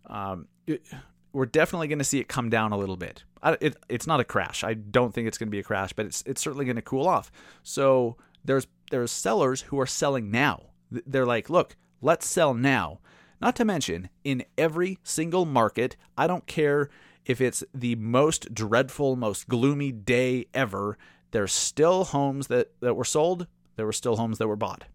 Um, 0.05 0.47
it, 0.67 0.85
we're 1.31 1.45
definitely 1.45 1.87
going 1.87 1.99
to 1.99 2.05
see 2.05 2.19
it 2.19 2.27
come 2.27 2.49
down 2.49 2.71
a 2.71 2.77
little 2.77 2.97
bit. 2.97 3.23
It, 3.43 3.77
it's 3.87 4.07
not 4.07 4.19
a 4.19 4.23
crash. 4.23 4.63
I 4.63 4.73
don't 4.73 5.13
think 5.13 5.27
it's 5.27 5.37
going 5.37 5.47
to 5.47 5.51
be 5.51 5.59
a 5.59 5.63
crash, 5.63 5.93
but 5.93 6.07
it's 6.07 6.23
it's 6.25 6.41
certainly 6.41 6.65
going 6.65 6.77
to 6.77 6.81
cool 6.81 7.07
off. 7.07 7.31
So 7.61 8.17
there's 8.43 8.67
there's 8.89 9.11
sellers 9.11 9.61
who 9.61 9.79
are 9.79 9.85
selling 9.85 10.31
now. 10.31 10.63
They're 10.91 11.27
like, 11.27 11.49
look, 11.49 11.75
let's 12.01 12.27
sell 12.27 12.55
now. 12.55 12.99
Not 13.41 13.55
to 13.55 13.65
mention, 13.65 14.09
in 14.23 14.43
every 14.57 14.99
single 15.03 15.45
market, 15.45 15.95
I 16.17 16.27
don't 16.27 16.45
care 16.45 16.89
if 17.25 17.39
it's 17.39 17.63
the 17.73 17.95
most 17.95 18.53
dreadful, 18.53 19.15
most 19.15 19.47
gloomy 19.47 19.91
day 19.91 20.47
ever, 20.53 20.97
there's 21.31 21.53
still 21.53 22.05
homes 22.05 22.47
that, 22.47 22.71
that 22.81 22.95
were 22.95 23.05
sold, 23.05 23.47
there 23.75 23.85
were 23.85 23.93
still 23.93 24.17
homes 24.17 24.39
that 24.39 24.47
were 24.47 24.55
bought. 24.55 24.85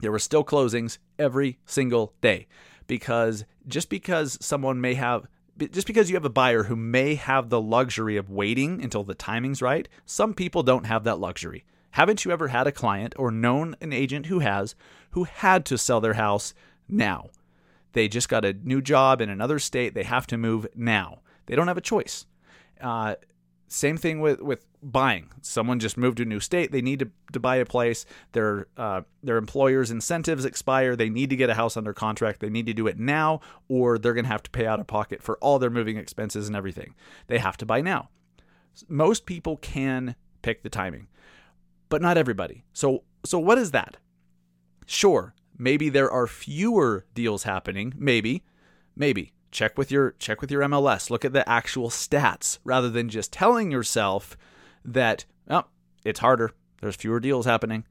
There 0.00 0.12
were 0.12 0.18
still 0.18 0.44
closings 0.44 0.98
every 1.18 1.58
single 1.66 2.14
day. 2.20 2.46
Because 2.86 3.44
just 3.66 3.88
because 3.88 4.38
someone 4.40 4.80
may 4.80 4.94
have 4.94 5.26
just 5.72 5.86
because 5.86 6.10
you 6.10 6.16
have 6.16 6.24
a 6.26 6.30
buyer 6.30 6.64
who 6.64 6.76
may 6.76 7.14
have 7.14 7.48
the 7.48 7.60
luxury 7.60 8.18
of 8.18 8.28
waiting 8.28 8.82
until 8.82 9.04
the 9.04 9.14
timing's 9.14 9.62
right, 9.62 9.88
some 10.04 10.34
people 10.34 10.62
don't 10.62 10.84
have 10.84 11.04
that 11.04 11.18
luxury. 11.18 11.64
Haven't 11.92 12.26
you 12.26 12.30
ever 12.30 12.48
had 12.48 12.66
a 12.66 12.72
client 12.72 13.14
or 13.18 13.30
known 13.30 13.74
an 13.80 13.90
agent 13.90 14.26
who 14.26 14.40
has 14.40 14.74
who 15.12 15.24
had 15.24 15.64
to 15.64 15.78
sell 15.78 16.00
their 16.00 16.14
house 16.14 16.52
now? 16.88 17.30
They 17.96 18.08
just 18.08 18.28
got 18.28 18.44
a 18.44 18.52
new 18.52 18.82
job 18.82 19.22
in 19.22 19.30
another 19.30 19.58
state, 19.58 19.94
they 19.94 20.02
have 20.02 20.26
to 20.26 20.36
move 20.36 20.66
now. 20.76 21.20
They 21.46 21.56
don't 21.56 21.66
have 21.66 21.78
a 21.78 21.80
choice. 21.80 22.26
Uh, 22.78 23.14
same 23.68 23.96
thing 23.96 24.20
with, 24.20 24.42
with 24.42 24.66
buying. 24.82 25.30
Someone 25.40 25.78
just 25.78 25.96
moved 25.96 26.18
to 26.18 26.24
a 26.24 26.26
new 26.26 26.38
state. 26.38 26.72
They 26.72 26.82
need 26.82 26.98
to, 26.98 27.10
to 27.32 27.40
buy 27.40 27.56
a 27.56 27.64
place. 27.64 28.04
Their 28.32 28.66
uh, 28.76 29.00
their 29.22 29.38
employer's 29.38 29.90
incentives 29.90 30.44
expire. 30.44 30.94
They 30.94 31.08
need 31.08 31.30
to 31.30 31.36
get 31.36 31.48
a 31.48 31.54
house 31.54 31.74
under 31.74 31.94
contract. 31.94 32.40
They 32.40 32.50
need 32.50 32.66
to 32.66 32.74
do 32.74 32.86
it 32.86 32.98
now, 32.98 33.40
or 33.66 33.96
they're 33.96 34.12
going 34.12 34.26
to 34.26 34.30
have 34.30 34.42
to 34.42 34.50
pay 34.50 34.66
out 34.66 34.78
of 34.78 34.86
pocket 34.86 35.22
for 35.22 35.38
all 35.38 35.58
their 35.58 35.70
moving 35.70 35.96
expenses 35.96 36.48
and 36.48 36.54
everything. 36.54 36.94
They 37.28 37.38
have 37.38 37.56
to 37.56 37.64
buy 37.64 37.80
now. 37.80 38.10
Most 38.88 39.24
people 39.24 39.56
can 39.56 40.16
pick 40.42 40.62
the 40.62 40.68
timing, 40.68 41.06
but 41.88 42.02
not 42.02 42.18
everybody. 42.18 42.62
So 42.74 43.04
so 43.24 43.38
what 43.38 43.56
is 43.56 43.70
that? 43.70 43.96
Sure, 44.84 45.32
maybe 45.58 45.88
there 45.88 46.10
are 46.10 46.26
fewer 46.26 47.06
deals 47.14 47.44
happening. 47.44 47.94
Maybe, 47.96 48.44
maybe 48.94 49.32
check 49.50 49.78
with 49.78 49.90
your 49.90 50.12
check 50.18 50.40
with 50.40 50.50
your 50.50 50.62
MLS. 50.62 51.10
Look 51.10 51.24
at 51.24 51.32
the 51.32 51.48
actual 51.48 51.90
stats 51.90 52.58
rather 52.64 52.90
than 52.90 53.08
just 53.08 53.32
telling 53.32 53.70
yourself 53.70 54.36
that 54.84 55.24
oh, 55.48 55.64
it's 56.04 56.20
harder. 56.20 56.52
There's 56.80 56.96
fewer 56.96 57.20
deals 57.20 57.46
happening. 57.46 57.84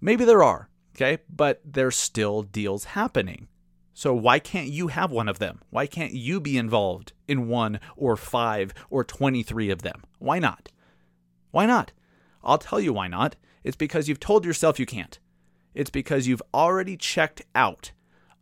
Maybe 0.00 0.24
there 0.24 0.42
are, 0.42 0.68
okay? 0.96 1.22
But 1.28 1.60
there's 1.64 1.96
still 1.96 2.42
deals 2.42 2.84
happening. 2.84 3.48
So 3.94 4.14
why 4.14 4.38
can't 4.38 4.68
you 4.68 4.88
have 4.88 5.10
one 5.10 5.28
of 5.28 5.38
them? 5.38 5.60
Why 5.70 5.86
can't 5.86 6.14
you 6.14 6.40
be 6.40 6.56
involved 6.56 7.12
in 7.28 7.48
one 7.48 7.78
or 7.94 8.16
5 8.16 8.72
or 8.88 9.04
23 9.04 9.70
of 9.70 9.82
them? 9.82 10.02
Why 10.18 10.38
not? 10.38 10.70
Why 11.50 11.66
not? 11.66 11.92
I'll 12.42 12.58
tell 12.58 12.80
you 12.80 12.94
why 12.94 13.08
not. 13.08 13.36
It's 13.62 13.76
because 13.76 14.08
you've 14.08 14.18
told 14.18 14.44
yourself 14.46 14.80
you 14.80 14.86
can't. 14.86 15.18
It's 15.74 15.90
because 15.90 16.26
you've 16.26 16.42
already 16.52 16.96
checked 16.96 17.42
out 17.54 17.92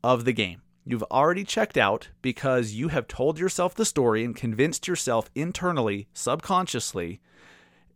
of 0.02 0.24
the 0.24 0.32
game. 0.32 0.62
You've 0.84 1.04
already 1.04 1.44
checked 1.44 1.76
out 1.76 2.08
because 2.22 2.72
you 2.72 2.88
have 2.88 3.06
told 3.06 3.38
yourself 3.38 3.74
the 3.74 3.84
story 3.84 4.24
and 4.24 4.34
convinced 4.34 4.88
yourself 4.88 5.30
internally, 5.34 6.08
subconsciously, 6.12 7.20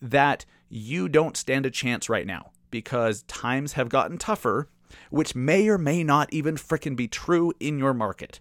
that 0.00 0.45
you 0.69 1.09
don't 1.09 1.37
stand 1.37 1.67
a 1.67 1.71
chance 1.71 2.09
right 2.09 2.26
now 2.26 2.53
because 2.71 3.23
times 3.25 3.73
have 3.73 3.88
gotten 3.88 4.19
tougher, 4.19 4.69
which 5.11 5.35
may 5.35 5.69
or 5.69 5.79
may 5.79 6.05
not 6.05 6.33
even 6.33 6.57
frickin' 6.57 6.95
be 6.95 7.09
true 7.09 7.53
in 7.59 7.79
your 7.79 7.95
market. 7.95 8.41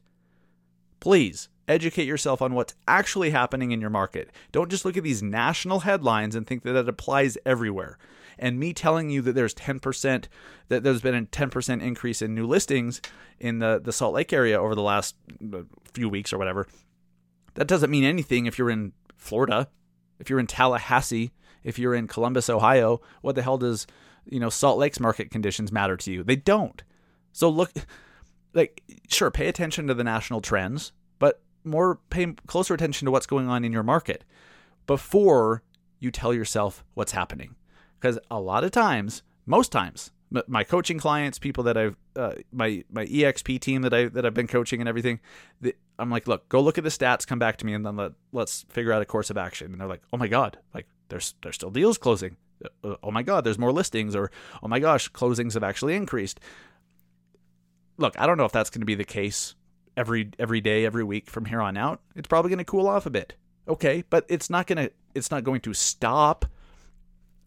Please 1.00 1.50
educate 1.68 2.08
yourself 2.08 2.42
on 2.42 2.54
what's 2.54 2.76
actually 2.88 3.30
happening 3.30 3.72
in 3.72 3.82
your 3.82 3.90
market. 3.90 4.30
Don't 4.52 4.70
just 4.70 4.86
look 4.86 4.98
at 4.98 5.04
these 5.04 5.24
national 5.24 5.82
headlines 5.82 6.36
and 6.36 6.46
think 6.46 6.64
that 6.64 6.74
that 6.74 6.90
applies 6.90 7.38
everywhere. 7.46 7.98
And 8.38 8.60
me 8.60 8.74
telling 8.74 9.10
you 9.10 9.22
that 9.22 9.34
there's 9.34 9.54
10%, 9.54 10.26
that 10.70 10.84
there's 10.84 11.02
been 11.02 11.16
a 11.16 11.24
10% 11.24 11.82
increase 11.82 12.22
in 12.22 12.34
new 12.34 12.48
listings 12.48 13.02
in 13.40 13.60
the, 13.60 13.80
the 13.84 13.94
Salt 13.94 14.14
Lake 14.14 14.34
area 14.34 14.60
over 14.60 14.76
the 14.76 14.82
last 14.82 15.16
uh, 15.54 15.64
few 15.94 16.10
weeks 16.10 16.34
or 16.34 16.38
whatever, 16.38 16.68
that 17.56 17.68
doesn't 17.68 17.92
mean 17.92 18.04
anything 18.04 18.46
if 18.46 18.58
you're 18.58 18.70
in 18.70 18.94
Florida, 19.16 19.70
if 20.20 20.30
you're 20.30 20.40
in 20.40 20.48
Tallahassee, 20.48 21.32
if 21.64 21.80
you're 21.80 21.96
in 21.96 22.08
Columbus, 22.08 22.50
Ohio. 22.50 23.02
What 23.22 23.36
the 23.36 23.42
hell 23.42 23.58
does, 23.58 23.88
you 24.26 24.40
know, 24.40 24.50
Salt 24.50 24.80
Lake's 24.80 25.00
market 25.00 25.32
conditions 25.32 25.72
matter 25.72 25.98
to 25.98 26.12
you? 26.12 26.24
They 26.24 26.36
don't. 26.36 26.84
So 27.32 27.50
look, 27.50 27.72
like, 28.54 28.84
sure, 29.10 29.32
pay 29.32 29.48
attention 29.48 29.88
to 29.88 29.94
the 29.94 30.04
national 30.04 30.42
trends, 30.42 30.92
but 31.20 31.42
more 31.64 32.00
pay 32.10 32.34
closer 32.48 32.74
attention 32.74 33.06
to 33.06 33.12
what's 33.12 33.26
going 33.26 33.48
on 33.48 33.64
in 33.64 33.72
your 33.72 33.84
market 33.84 34.24
before 34.86 35.64
you 36.00 36.12
tell 36.12 36.34
yourself 36.34 36.84
what's 36.94 37.14
happening 37.14 37.56
because 38.04 38.20
a 38.30 38.38
lot 38.38 38.66
of 38.66 38.72
times, 38.72 39.24
most 39.46 39.72
times, 39.72 40.12
my 40.48 40.66
coaching 40.66 41.00
clients, 41.00 41.40
people 41.40 41.64
that 41.64 41.78
I've, 41.78 41.96
uh, 42.18 42.34
my 42.52 42.84
my 42.92 43.06
exp 43.06 43.62
team 43.62 43.82
that 43.84 43.94
I 43.94 44.06
that 44.10 44.26
I've 44.26 44.34
been 44.34 44.48
coaching 44.48 44.82
and 44.82 44.90
everything, 44.90 45.22
the, 45.62 45.74
I'm 45.98 46.10
like, 46.10 46.28
look, 46.28 46.50
go 46.50 46.60
look 46.60 46.78
at 46.78 46.84
the 46.84 46.90
stats, 46.90 47.26
come 47.26 47.40
back 47.40 47.56
to 47.58 47.66
me, 47.66 47.74
and 47.74 47.86
then 47.86 47.96
let 47.96 48.12
let's 48.34 48.66
figure 48.68 48.92
out 48.92 49.02
a 49.02 49.06
course 49.06 49.30
of 49.30 49.38
action. 49.38 49.72
And 49.72 49.80
they're 49.80 49.88
like, 49.88 50.02
oh 50.12 50.18
my 50.18 50.28
god, 50.28 50.58
like 50.74 50.88
there's 51.08 51.36
there's 51.44 51.56
still 51.56 51.70
deals 51.70 51.98
closing. 51.98 52.36
Uh, 52.66 52.90
uh, 52.90 52.96
oh 53.04 53.12
my 53.12 53.24
god, 53.24 53.46
there's 53.46 53.58
more 53.58 53.72
listings, 53.72 54.18
or 54.18 54.32
oh 54.62 54.68
my 54.68 54.80
gosh, 54.80 55.10
closings 55.10 55.54
have 55.54 55.64
actually 55.64 55.96
increased. 55.96 56.42
Look, 57.96 58.20
I 58.20 58.26
don't 58.26 58.38
know 58.38 58.46
if 58.46 58.52
that's 58.52 58.70
going 58.70 58.82
to 58.82 58.86
be 58.86 58.96
the 58.96 59.06
case 59.06 59.56
every 59.96 60.32
every 60.40 60.60
day, 60.60 60.86
every 60.86 61.06
week 61.06 61.30
from 61.30 61.46
here 61.46 61.62
on 61.62 61.78
out. 61.78 62.02
It's 62.18 62.28
probably 62.28 62.50
going 62.50 62.58
to 62.58 62.66
cool 62.66 62.88
off 62.88 63.06
a 63.06 63.12
bit. 63.12 63.36
Okay, 63.66 64.04
but 64.10 64.26
it's 64.28 64.50
not 64.50 64.68
going 64.68 64.88
to 64.88 64.92
it's 65.16 65.32
not 65.32 65.46
going 65.46 65.62
to 65.62 65.74
stop 65.74 66.46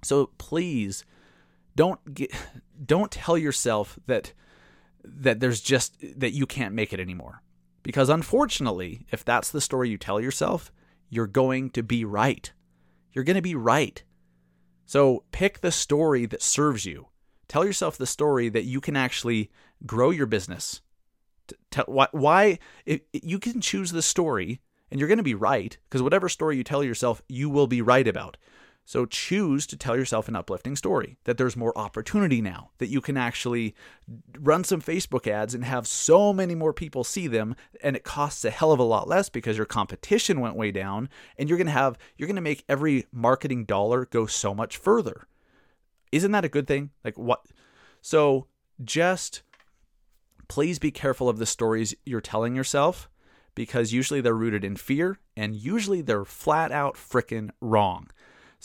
so 0.06 0.30
please 0.38 1.04
don't 1.74 2.14
get, 2.14 2.32
don't 2.84 3.10
tell 3.10 3.36
yourself 3.36 3.98
that 4.06 4.32
that 5.04 5.38
there's 5.40 5.60
just 5.60 5.96
that 6.18 6.32
you 6.32 6.46
can't 6.46 6.74
make 6.74 6.92
it 6.92 7.00
anymore. 7.00 7.42
Because 7.82 8.08
unfortunately, 8.08 9.06
if 9.12 9.24
that's 9.24 9.50
the 9.50 9.60
story 9.60 9.88
you 9.88 9.98
tell 9.98 10.20
yourself, 10.20 10.72
you're 11.08 11.28
going 11.28 11.70
to 11.70 11.82
be 11.84 12.04
right. 12.04 12.52
You're 13.12 13.24
going 13.24 13.36
to 13.36 13.42
be 13.42 13.54
right. 13.54 14.02
So 14.86 15.24
pick 15.30 15.60
the 15.60 15.70
story 15.70 16.26
that 16.26 16.42
serves 16.42 16.84
you. 16.84 17.08
Tell 17.48 17.64
yourself 17.64 17.96
the 17.96 18.06
story 18.06 18.48
that 18.48 18.64
you 18.64 18.80
can 18.80 18.96
actually 18.96 19.50
grow 19.84 20.10
your 20.10 20.26
business. 20.26 20.80
Tell, 21.70 21.84
why, 21.86 22.08
why 22.10 22.58
if, 22.84 23.02
you 23.12 23.38
can 23.38 23.60
choose 23.60 23.92
the 23.92 24.02
story 24.02 24.60
and 24.90 24.98
you're 24.98 25.08
going 25.08 25.18
to 25.18 25.24
be 25.24 25.34
right 25.34 25.76
because 25.88 26.02
whatever 26.02 26.28
story 26.28 26.56
you 26.56 26.64
tell 26.64 26.82
yourself, 26.82 27.22
you 27.28 27.48
will 27.48 27.68
be 27.68 27.82
right 27.82 28.06
about. 28.06 28.36
So 28.88 29.04
choose 29.04 29.66
to 29.66 29.76
tell 29.76 29.96
yourself 29.96 30.28
an 30.28 30.36
uplifting 30.36 30.76
story 30.76 31.18
that 31.24 31.36
there's 31.36 31.56
more 31.56 31.76
opportunity 31.76 32.40
now, 32.40 32.70
that 32.78 32.86
you 32.86 33.00
can 33.00 33.16
actually 33.16 33.74
run 34.38 34.62
some 34.62 34.80
Facebook 34.80 35.26
ads 35.26 35.54
and 35.54 35.64
have 35.64 35.88
so 35.88 36.32
many 36.32 36.54
more 36.54 36.72
people 36.72 37.02
see 37.02 37.26
them 37.26 37.56
and 37.82 37.96
it 37.96 38.04
costs 38.04 38.44
a 38.44 38.50
hell 38.50 38.70
of 38.70 38.78
a 38.78 38.84
lot 38.84 39.08
less 39.08 39.28
because 39.28 39.56
your 39.56 39.66
competition 39.66 40.40
went 40.40 40.54
way 40.54 40.70
down 40.70 41.08
and 41.36 41.48
you're 41.48 41.58
going 41.58 41.66
to 41.66 41.72
have 41.72 41.98
you're 42.16 42.28
going 42.28 42.36
to 42.36 42.40
make 42.40 42.64
every 42.68 43.06
marketing 43.10 43.64
dollar 43.64 44.06
go 44.06 44.24
so 44.24 44.54
much 44.54 44.76
further. 44.76 45.26
Isn't 46.12 46.30
that 46.30 46.44
a 46.44 46.48
good 46.48 46.68
thing? 46.68 46.90
Like 47.04 47.18
what 47.18 47.44
So 48.02 48.46
just 48.84 49.42
please 50.46 50.78
be 50.78 50.92
careful 50.92 51.28
of 51.28 51.38
the 51.38 51.46
stories 51.46 51.92
you're 52.04 52.20
telling 52.20 52.54
yourself 52.54 53.10
because 53.56 53.92
usually 53.92 54.20
they're 54.20 54.32
rooted 54.32 54.62
in 54.62 54.76
fear 54.76 55.18
and 55.36 55.56
usually 55.56 56.02
they're 56.02 56.24
flat 56.24 56.70
out 56.70 56.94
frickin' 56.94 57.50
wrong. 57.60 58.10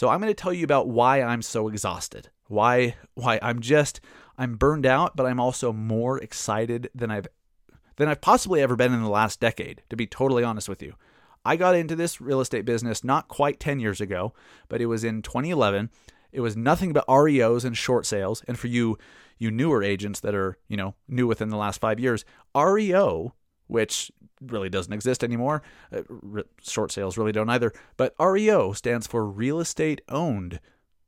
So 0.01 0.09
I'm 0.09 0.19
going 0.19 0.31
to 0.31 0.33
tell 0.33 0.51
you 0.51 0.63
about 0.63 0.87
why 0.87 1.21
I'm 1.21 1.43
so 1.43 1.67
exhausted. 1.67 2.31
Why 2.47 2.95
why 3.13 3.37
I'm 3.39 3.59
just 3.59 4.01
I'm 4.35 4.55
burned 4.55 4.87
out, 4.87 5.15
but 5.15 5.27
I'm 5.27 5.39
also 5.39 5.71
more 5.71 6.17
excited 6.17 6.89
than 6.95 7.11
I've 7.11 7.27
than 7.97 8.07
I've 8.07 8.19
possibly 8.19 8.63
ever 8.63 8.75
been 8.75 8.95
in 8.95 9.03
the 9.03 9.11
last 9.11 9.39
decade, 9.39 9.83
to 9.91 9.95
be 9.95 10.07
totally 10.07 10.43
honest 10.43 10.67
with 10.67 10.81
you. 10.81 10.95
I 11.45 11.55
got 11.55 11.75
into 11.75 11.95
this 11.95 12.19
real 12.19 12.41
estate 12.41 12.65
business 12.65 13.03
not 13.03 13.27
quite 13.27 13.59
10 13.59 13.79
years 13.79 14.01
ago, 14.01 14.33
but 14.69 14.81
it 14.81 14.87
was 14.87 15.03
in 15.03 15.21
2011. 15.21 15.91
It 16.31 16.41
was 16.41 16.57
nothing 16.57 16.93
but 16.93 17.05
REOs 17.07 17.63
and 17.63 17.77
short 17.77 18.07
sales. 18.07 18.43
And 18.47 18.57
for 18.57 18.69
you 18.69 18.97
you 19.37 19.51
newer 19.51 19.83
agents 19.83 20.19
that 20.21 20.33
are, 20.33 20.57
you 20.67 20.77
know, 20.77 20.95
new 21.07 21.27
within 21.27 21.49
the 21.49 21.57
last 21.57 21.79
5 21.79 21.99
years, 21.99 22.25
REO, 22.55 23.35
which 23.67 24.11
really 24.41 24.69
doesn't 24.69 24.93
exist 24.93 25.23
anymore. 25.23 25.61
Uh, 25.91 26.01
short 26.61 26.91
sales 26.91 27.17
really 27.17 27.31
don't 27.31 27.49
either. 27.49 27.71
But 27.97 28.15
REO 28.19 28.73
stands 28.73 29.07
for 29.07 29.25
real 29.25 29.59
estate 29.59 30.01
owned 30.09 30.59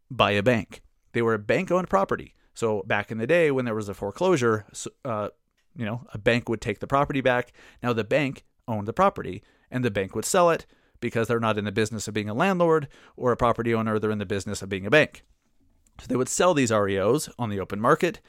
by 0.09 0.31
a 0.31 0.43
bank. 0.43 0.81
They 1.13 1.21
were 1.21 1.33
a 1.33 1.39
bank 1.39 1.71
owned 1.71 1.89
property. 1.89 2.35
So 2.53 2.83
back 2.83 3.11
in 3.11 3.17
the 3.17 3.27
day 3.27 3.51
when 3.51 3.65
there 3.65 3.75
was 3.75 3.89
a 3.89 3.93
foreclosure, 3.93 4.65
uh, 5.03 5.29
you 5.75 5.85
know, 5.85 6.05
a 6.13 6.17
bank 6.17 6.49
would 6.49 6.61
take 6.61 6.79
the 6.79 6.87
property 6.87 7.21
back. 7.21 7.51
Now 7.81 7.93
the 7.93 8.03
bank 8.03 8.43
owned 8.67 8.87
the 8.87 8.93
property 8.93 9.43
and 9.71 9.83
the 9.83 9.91
bank 9.91 10.15
would 10.15 10.25
sell 10.25 10.49
it 10.49 10.65
because 10.99 11.27
they're 11.27 11.39
not 11.39 11.57
in 11.57 11.65
the 11.65 11.71
business 11.71 12.07
of 12.07 12.13
being 12.13 12.29
a 12.29 12.33
landlord 12.33 12.87
or 13.17 13.31
a 13.31 13.37
property 13.37 13.73
owner, 13.73 13.99
they're 13.99 14.11
in 14.11 14.19
the 14.19 14.25
business 14.25 14.61
of 14.61 14.69
being 14.69 14.85
a 14.85 14.91
bank. 14.91 15.23
So 15.99 16.07
they 16.07 16.15
would 16.15 16.29
sell 16.29 16.53
these 16.53 16.71
REOs 16.71 17.29
on 17.37 17.49
the 17.49 17.59
open 17.59 17.81
market 17.81 18.21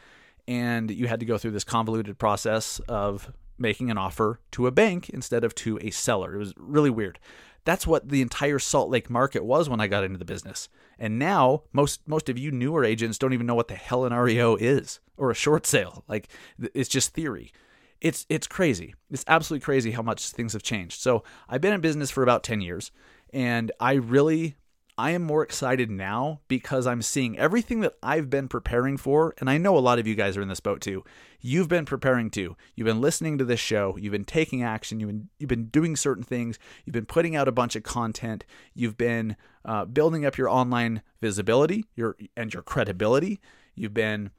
and 0.46 0.90
you 0.90 1.06
had 1.06 1.20
to 1.20 1.26
go 1.26 1.38
through 1.38 1.52
this 1.52 1.64
convoluted 1.64 2.18
process 2.18 2.80
of 2.88 3.32
making 3.58 3.90
an 3.90 3.98
offer 3.98 4.40
to 4.52 4.66
a 4.66 4.72
bank 4.72 5.08
instead 5.10 5.44
of 5.44 5.54
to 5.56 5.78
a 5.82 5.90
seller. 5.90 6.34
It 6.34 6.38
was 6.38 6.54
really 6.56 6.90
weird. 6.90 7.18
That's 7.64 7.86
what 7.86 8.08
the 8.08 8.20
entire 8.20 8.58
Salt 8.58 8.90
Lake 8.90 9.08
market 9.08 9.44
was 9.44 9.68
when 9.68 9.80
I 9.80 9.86
got 9.86 10.04
into 10.04 10.18
the 10.18 10.24
business. 10.24 10.68
And 10.98 11.18
now 11.18 11.62
most 11.72 12.06
most 12.06 12.28
of 12.28 12.38
you 12.38 12.50
newer 12.50 12.84
agents 12.84 13.18
don't 13.18 13.32
even 13.32 13.46
know 13.46 13.54
what 13.54 13.68
the 13.68 13.74
hell 13.74 14.04
an 14.04 14.12
REO 14.12 14.56
is 14.56 15.00
or 15.16 15.30
a 15.30 15.34
short 15.34 15.66
sale. 15.66 16.04
Like 16.06 16.28
it's 16.58 16.88
just 16.88 17.14
theory. 17.14 17.52
It's 18.00 18.26
it's 18.28 18.46
crazy. 18.46 18.94
It's 19.10 19.24
absolutely 19.26 19.64
crazy 19.64 19.92
how 19.92 20.02
much 20.02 20.28
things 20.30 20.52
have 20.52 20.62
changed. 20.62 21.00
So, 21.00 21.24
I've 21.48 21.62
been 21.62 21.72
in 21.72 21.80
business 21.80 22.10
for 22.10 22.22
about 22.22 22.42
10 22.42 22.60
years 22.60 22.90
and 23.32 23.72
I 23.80 23.94
really 23.94 24.56
I 24.96 25.10
am 25.10 25.22
more 25.22 25.42
excited 25.42 25.90
now 25.90 26.40
because 26.46 26.86
I'm 26.86 27.02
seeing 27.02 27.36
everything 27.36 27.80
that 27.80 27.94
I've 28.00 28.30
been 28.30 28.46
preparing 28.46 28.96
for. 28.96 29.34
And 29.38 29.50
I 29.50 29.58
know 29.58 29.76
a 29.76 29.80
lot 29.80 29.98
of 29.98 30.06
you 30.06 30.14
guys 30.14 30.36
are 30.36 30.42
in 30.42 30.48
this 30.48 30.60
boat 30.60 30.80
too. 30.80 31.04
You've 31.40 31.68
been 31.68 31.84
preparing 31.84 32.30
too. 32.30 32.56
You've 32.76 32.86
been 32.86 33.00
listening 33.00 33.36
to 33.38 33.44
this 33.44 33.58
show. 33.58 33.96
You've 33.96 34.12
been 34.12 34.24
taking 34.24 34.62
action. 34.62 35.00
You've 35.00 35.08
been, 35.08 35.28
you've 35.38 35.48
been 35.48 35.66
doing 35.66 35.96
certain 35.96 36.22
things. 36.22 36.60
You've 36.84 36.94
been 36.94 37.06
putting 37.06 37.34
out 37.34 37.48
a 37.48 37.52
bunch 37.52 37.74
of 37.74 37.82
content. 37.82 38.44
You've 38.72 38.96
been 38.96 39.36
uh, 39.64 39.84
building 39.84 40.24
up 40.24 40.38
your 40.38 40.48
online 40.48 41.02
visibility 41.20 41.86
your, 41.96 42.16
and 42.36 42.54
your 42.54 42.62
credibility. 42.62 43.40
You've 43.74 43.94
been 43.94 44.30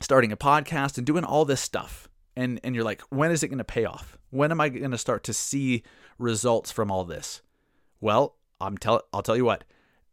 starting 0.00 0.32
a 0.32 0.36
podcast 0.36 0.96
and 0.96 1.06
doing 1.06 1.24
all 1.24 1.44
this 1.44 1.60
stuff. 1.60 2.08
And, 2.36 2.58
and 2.64 2.74
you're 2.74 2.84
like, 2.84 3.02
when 3.10 3.30
is 3.30 3.42
it 3.42 3.48
going 3.48 3.58
to 3.58 3.64
pay 3.64 3.84
off? 3.84 4.16
When 4.30 4.50
am 4.50 4.62
I 4.62 4.70
going 4.70 4.90
to 4.92 4.98
start 4.98 5.24
to 5.24 5.34
see 5.34 5.82
results 6.18 6.72
from 6.72 6.90
all 6.90 7.04
this? 7.04 7.42
Well, 8.00 8.36
I'm 8.60 8.78
tell 8.78 9.02
I'll 9.12 9.22
tell 9.22 9.36
you 9.36 9.44
what 9.44 9.64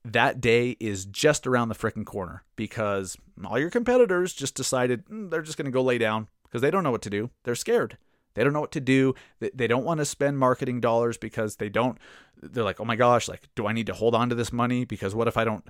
that 0.04 0.42
day 0.42 0.78
is 0.80 1.06
just 1.06 1.46
around 1.46 1.70
the 1.70 1.76
freaking 1.76 2.06
corner 2.06 2.44
because 2.56 3.18
all 3.46 3.60
your 3.60 3.70
competitors 3.70 4.34
just 4.34 4.56
decided 4.56 5.06
mm, 5.06 5.30
they're 5.30 5.42
just 5.42 5.58
going 5.58 5.66
to 5.66 5.72
go 5.72 5.82
lay 5.82 5.98
down 5.98 6.28
because 6.44 6.62
they 6.62 6.72
don't 6.72 6.84
know 6.84 6.92
what 6.92 7.04
to 7.04 7.10
do. 7.10 7.30
They're 7.44 7.56
scared. 7.56 7.98
They 8.34 8.44
don't 8.44 8.54
know 8.54 8.62
what 8.62 8.72
to 8.72 8.80
do. 8.80 9.14
They 9.40 9.68
don't 9.68 9.84
want 9.84 10.00
to 10.00 10.06
spend 10.06 10.40
marketing 10.40 10.80
dollars 10.80 11.18
because 11.18 11.58
they 11.58 11.70
don't. 11.70 11.98
They're 12.42 12.64
like, 12.64 12.80
oh 12.80 12.86
my 12.86 12.96
gosh, 12.96 13.28
like, 13.28 13.50
do 13.56 13.68
I 13.68 13.74
need 13.74 13.88
to 13.88 13.94
hold 13.94 14.16
on 14.16 14.30
to 14.30 14.36
this 14.36 14.54
money? 14.54 14.86
Because 14.86 15.14
what 15.14 15.28
if 15.28 15.38
I 15.38 15.44
don't? 15.44 15.66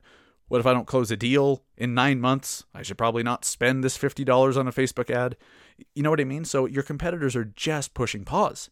What 0.47 0.59
if 0.59 0.67
I 0.67 0.73
don't 0.73 0.85
close 0.85 1.09
a 1.11 1.17
deal 1.17 1.63
in 1.77 1.93
nine 1.93 2.19
months? 2.19 2.65
I 2.75 2.83
should 2.83 2.97
probably 2.97 3.23
not 3.23 3.45
spend 3.45 3.83
this 3.83 3.97
fifty 3.97 4.23
dollars 4.23 4.57
on 4.57 4.67
a 4.67 4.71
Facebook 4.71 5.09
ad. 5.09 5.37
You 5.95 6.03
know 6.03 6.09
what 6.11 6.21
I 6.21 6.25
mean? 6.25 6.45
So 6.45 6.65
your 6.65 6.83
competitors 6.83 7.35
are 7.35 7.45
just 7.45 7.93
pushing 7.93 8.25
pause. 8.25 8.69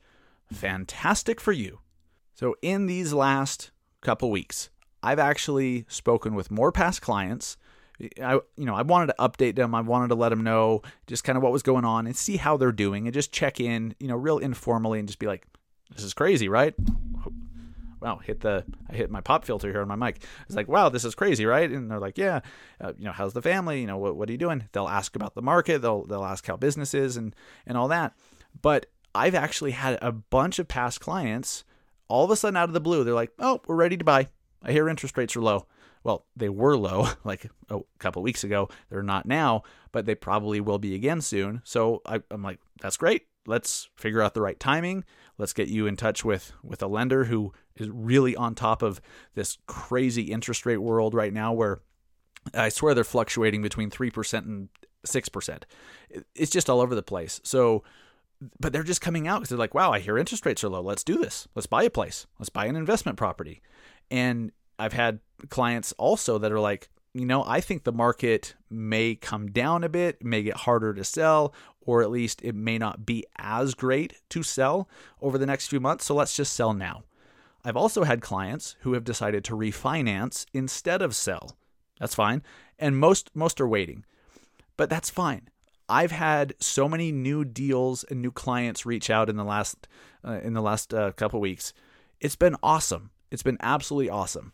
Fantastic 0.52 1.42
for 1.42 1.52
you. 1.52 1.80
So 2.34 2.56
in 2.62 2.86
these 2.86 3.12
last 3.14 3.72
couple 4.02 4.30
weeks, 4.30 4.70
I've 5.02 5.20
actually 5.20 5.86
spoken 5.88 6.36
with 6.36 6.52
more 6.52 6.72
past 6.72 7.02
clients. 7.02 7.58
I 8.22 8.36
you 8.56 8.66
know 8.66 8.76
I 8.76 8.82
wanted 8.82 9.08
to 9.08 9.16
update 9.20 9.56
them. 9.56 9.76
I 9.76 9.82
wanted 9.82 10.08
to 10.10 10.16
let 10.16 10.30
them 10.30 10.44
know 10.44 10.82
just 11.08 11.24
kind 11.24 11.38
of 11.38 11.44
what 11.44 11.52
was 11.52 11.64
going 11.64 11.86
on 11.86 12.08
and 12.08 12.16
see 12.16 12.38
how 12.38 12.56
they're 12.58 12.72
doing 12.72 13.08
and 13.08 13.14
just 13.14 13.32
check 13.32 13.60
in, 13.60 13.94
you 14.00 14.08
know, 14.08 14.16
real 14.16 14.38
informally 14.38 15.00
and 15.00 15.08
just 15.08 15.20
be 15.20 15.28
like, 15.28 15.46
"This 15.94 16.04
is 16.04 16.14
crazy, 16.14 16.48
right?" 16.48 16.74
Wow, 18.02 18.20
hit 18.24 18.40
the 18.40 18.64
I 18.90 18.94
hit 18.94 19.12
my 19.12 19.20
pop 19.20 19.44
filter 19.44 19.70
here 19.70 19.82
on 19.82 19.88
my 19.90 19.98
mic. 19.98 20.24
It's 20.46 20.56
like, 20.56 20.70
"Wow, 20.70 20.88
this 20.88 21.04
is 21.04 21.16
crazy, 21.16 21.46
right?" 21.46 21.70
And 21.70 21.92
they're 21.92 22.00
like, 22.00 22.18
"Yeah, 22.18 22.40
uh, 22.80 22.94
you 22.98 23.04
know, 23.04 23.12
how's 23.12 23.34
the 23.34 23.42
family? 23.42 23.82
You 23.82 23.88
know, 23.88 23.98
what 23.98 24.16
what 24.16 24.30
are 24.30 24.32
you 24.32 24.38
doing?" 24.38 24.64
They'll 24.72 24.88
ask 24.88 25.18
about 25.18 25.36
the 25.36 25.42
market. 25.42 25.82
They'll 25.82 26.06
they'll 26.06 26.24
ask 26.24 26.48
how 26.48 26.56
business 26.56 26.94
is 26.94 27.18
and 27.18 27.36
and 27.66 27.78
all 27.78 27.90
that. 27.90 28.16
But 28.62 28.86
I've 29.14 29.36
actually 29.36 29.72
had 29.72 30.00
a 30.02 30.14
bunch 30.14 30.60
of 30.60 30.70
past 30.70 31.02
clients 31.02 31.66
all 32.10 32.26
of 32.26 32.32
a 32.32 32.36
sudden 32.36 32.58
out 32.58 32.68
of 32.68 32.74
the 32.74 32.82
blue, 32.82 33.04
they're 33.04 33.14
like, 33.14 33.32
oh, 33.40 33.62
we're 33.68 33.76
ready 33.76 33.96
to 33.96 34.04
buy. 34.04 34.28
I 34.64 34.72
hear 34.72 34.90
interest 34.90 35.18
rates 35.18 35.36
are 35.36 35.42
low. 35.42 35.68
Well, 36.04 36.26
they 36.36 36.50
were 36.50 36.78
low 36.78 37.08
like 37.24 37.50
a 37.70 37.80
couple 37.98 38.22
weeks 38.22 38.44
ago. 38.44 38.70
They're 38.90 39.04
not 39.04 39.26
now, 39.26 39.64
but 39.92 40.06
they 40.06 40.16
probably 40.16 40.60
will 40.62 40.80
be 40.80 40.96
again 40.96 41.22
soon. 41.22 41.62
So 41.64 42.02
I, 42.06 42.22
I'm 42.32 42.42
like, 42.42 42.60
that's 42.82 42.98
great. 42.98 43.28
Let's 43.46 43.90
figure 43.96 44.22
out 44.22 44.34
the 44.34 44.42
right 44.42 44.60
timing. 44.60 45.04
Let's 45.38 45.54
get 45.54 45.70
you 45.70 45.88
in 45.88 45.96
touch 45.96 46.24
with 46.24 46.52
with 46.64 46.84
a 46.84 46.88
lender 46.88 47.26
who 47.26 47.54
is 47.78 47.90
really 47.90 48.36
on 48.36 48.54
top 48.54 48.82
of 48.82 49.02
this 49.34 49.58
crazy 49.66 50.24
interest 50.24 50.66
rate 50.66 50.78
world 50.78 51.14
right 51.14 51.34
now, 51.34 51.54
where 51.54 51.80
I 52.54 52.70
swear 52.70 52.94
they're 52.94 53.04
fluctuating 53.04 53.62
between 53.62 53.90
three 53.90 54.12
percent 54.12 54.46
and 54.46 54.70
six 55.06 55.30
percent. 55.30 55.66
It's 56.36 56.52
just 56.52 56.70
all 56.70 56.82
over 56.82 56.94
the 56.94 57.02
place. 57.02 57.40
So 57.44 57.84
but 58.60 58.72
they're 58.72 58.84
just 58.84 59.02
coming 59.02 59.28
out 59.28 59.40
because 59.40 59.50
they're 59.50 59.58
like, 59.58 59.74
wow, 59.74 59.92
I 59.92 60.00
hear 60.00 60.18
interest 60.18 60.46
rates 60.46 60.64
are 60.64 60.70
low. 60.70 60.82
Let's 60.82 61.04
do 61.04 61.18
this. 61.18 61.48
Let's 61.56 61.68
buy 61.68 61.84
a 61.84 61.90
place. 61.90 62.26
Let's 62.40 62.50
buy 62.50 62.66
an 62.66 62.76
investment 62.76 63.18
property. 63.18 63.62
And 64.12 64.52
I've 64.78 64.94
had 64.94 65.20
clients 65.50 65.94
also 65.94 66.38
that 66.38 66.52
are 66.52 66.60
like, 66.60 66.90
you 67.14 67.26
know, 67.26 67.44
I 67.46 67.60
think 67.60 67.84
the 67.84 67.92
market 67.92 68.56
may 68.70 69.16
come 69.16 69.52
down 69.52 69.84
a 69.84 69.90
bit, 69.90 70.24
may 70.24 70.44
get 70.44 70.58
harder 70.58 70.94
to 70.94 71.04
sell, 71.04 71.54
or 71.82 72.02
at 72.02 72.12
least 72.12 72.42
it 72.44 72.56
may 72.56 72.78
not 72.78 73.06
be 73.06 73.26
as 73.38 73.74
great 73.74 74.14
to 74.30 74.44
sell 74.44 74.88
over 75.22 75.38
the 75.38 75.46
next 75.46 75.68
few 75.68 75.80
months. 75.80 76.06
So 76.06 76.16
let's 76.16 76.36
just 76.36 76.54
sell 76.54 76.74
now. 76.74 77.04
I've 77.66 77.78
also 77.78 78.04
had 78.04 78.22
clients 78.22 78.76
who 78.82 78.94
have 78.94 79.04
decided 79.04 79.44
to 79.46 79.56
refinance 79.56 80.46
instead 80.54 81.02
of 81.02 81.16
sell. 81.16 81.58
That's 82.00 82.16
fine. 82.16 82.42
And 82.78 82.98
most 82.98 83.32
most 83.34 83.60
are 83.60 83.68
waiting. 83.68 84.06
But 84.78 84.90
that's 84.90 85.10
fine. 85.10 85.50
I've 85.90 86.12
had 86.12 86.54
so 86.60 86.88
many 86.88 87.12
new 87.12 87.44
deals 87.44 88.04
and 88.06 88.22
new 88.22 88.32
clients 88.32 88.86
reach 88.86 89.10
out 89.10 89.30
in 89.30 89.36
the 89.36 89.44
last 89.44 89.88
uh, 90.24 90.40
in 90.44 90.54
the 90.54 90.62
last 90.62 90.94
uh, 90.94 91.12
couple 91.14 91.42
weeks. 91.42 91.74
It's 92.22 92.36
been 92.38 92.56
awesome. 92.64 93.10
It's 93.32 93.44
been 93.44 93.58
absolutely 93.62 94.10
awesome. 94.10 94.54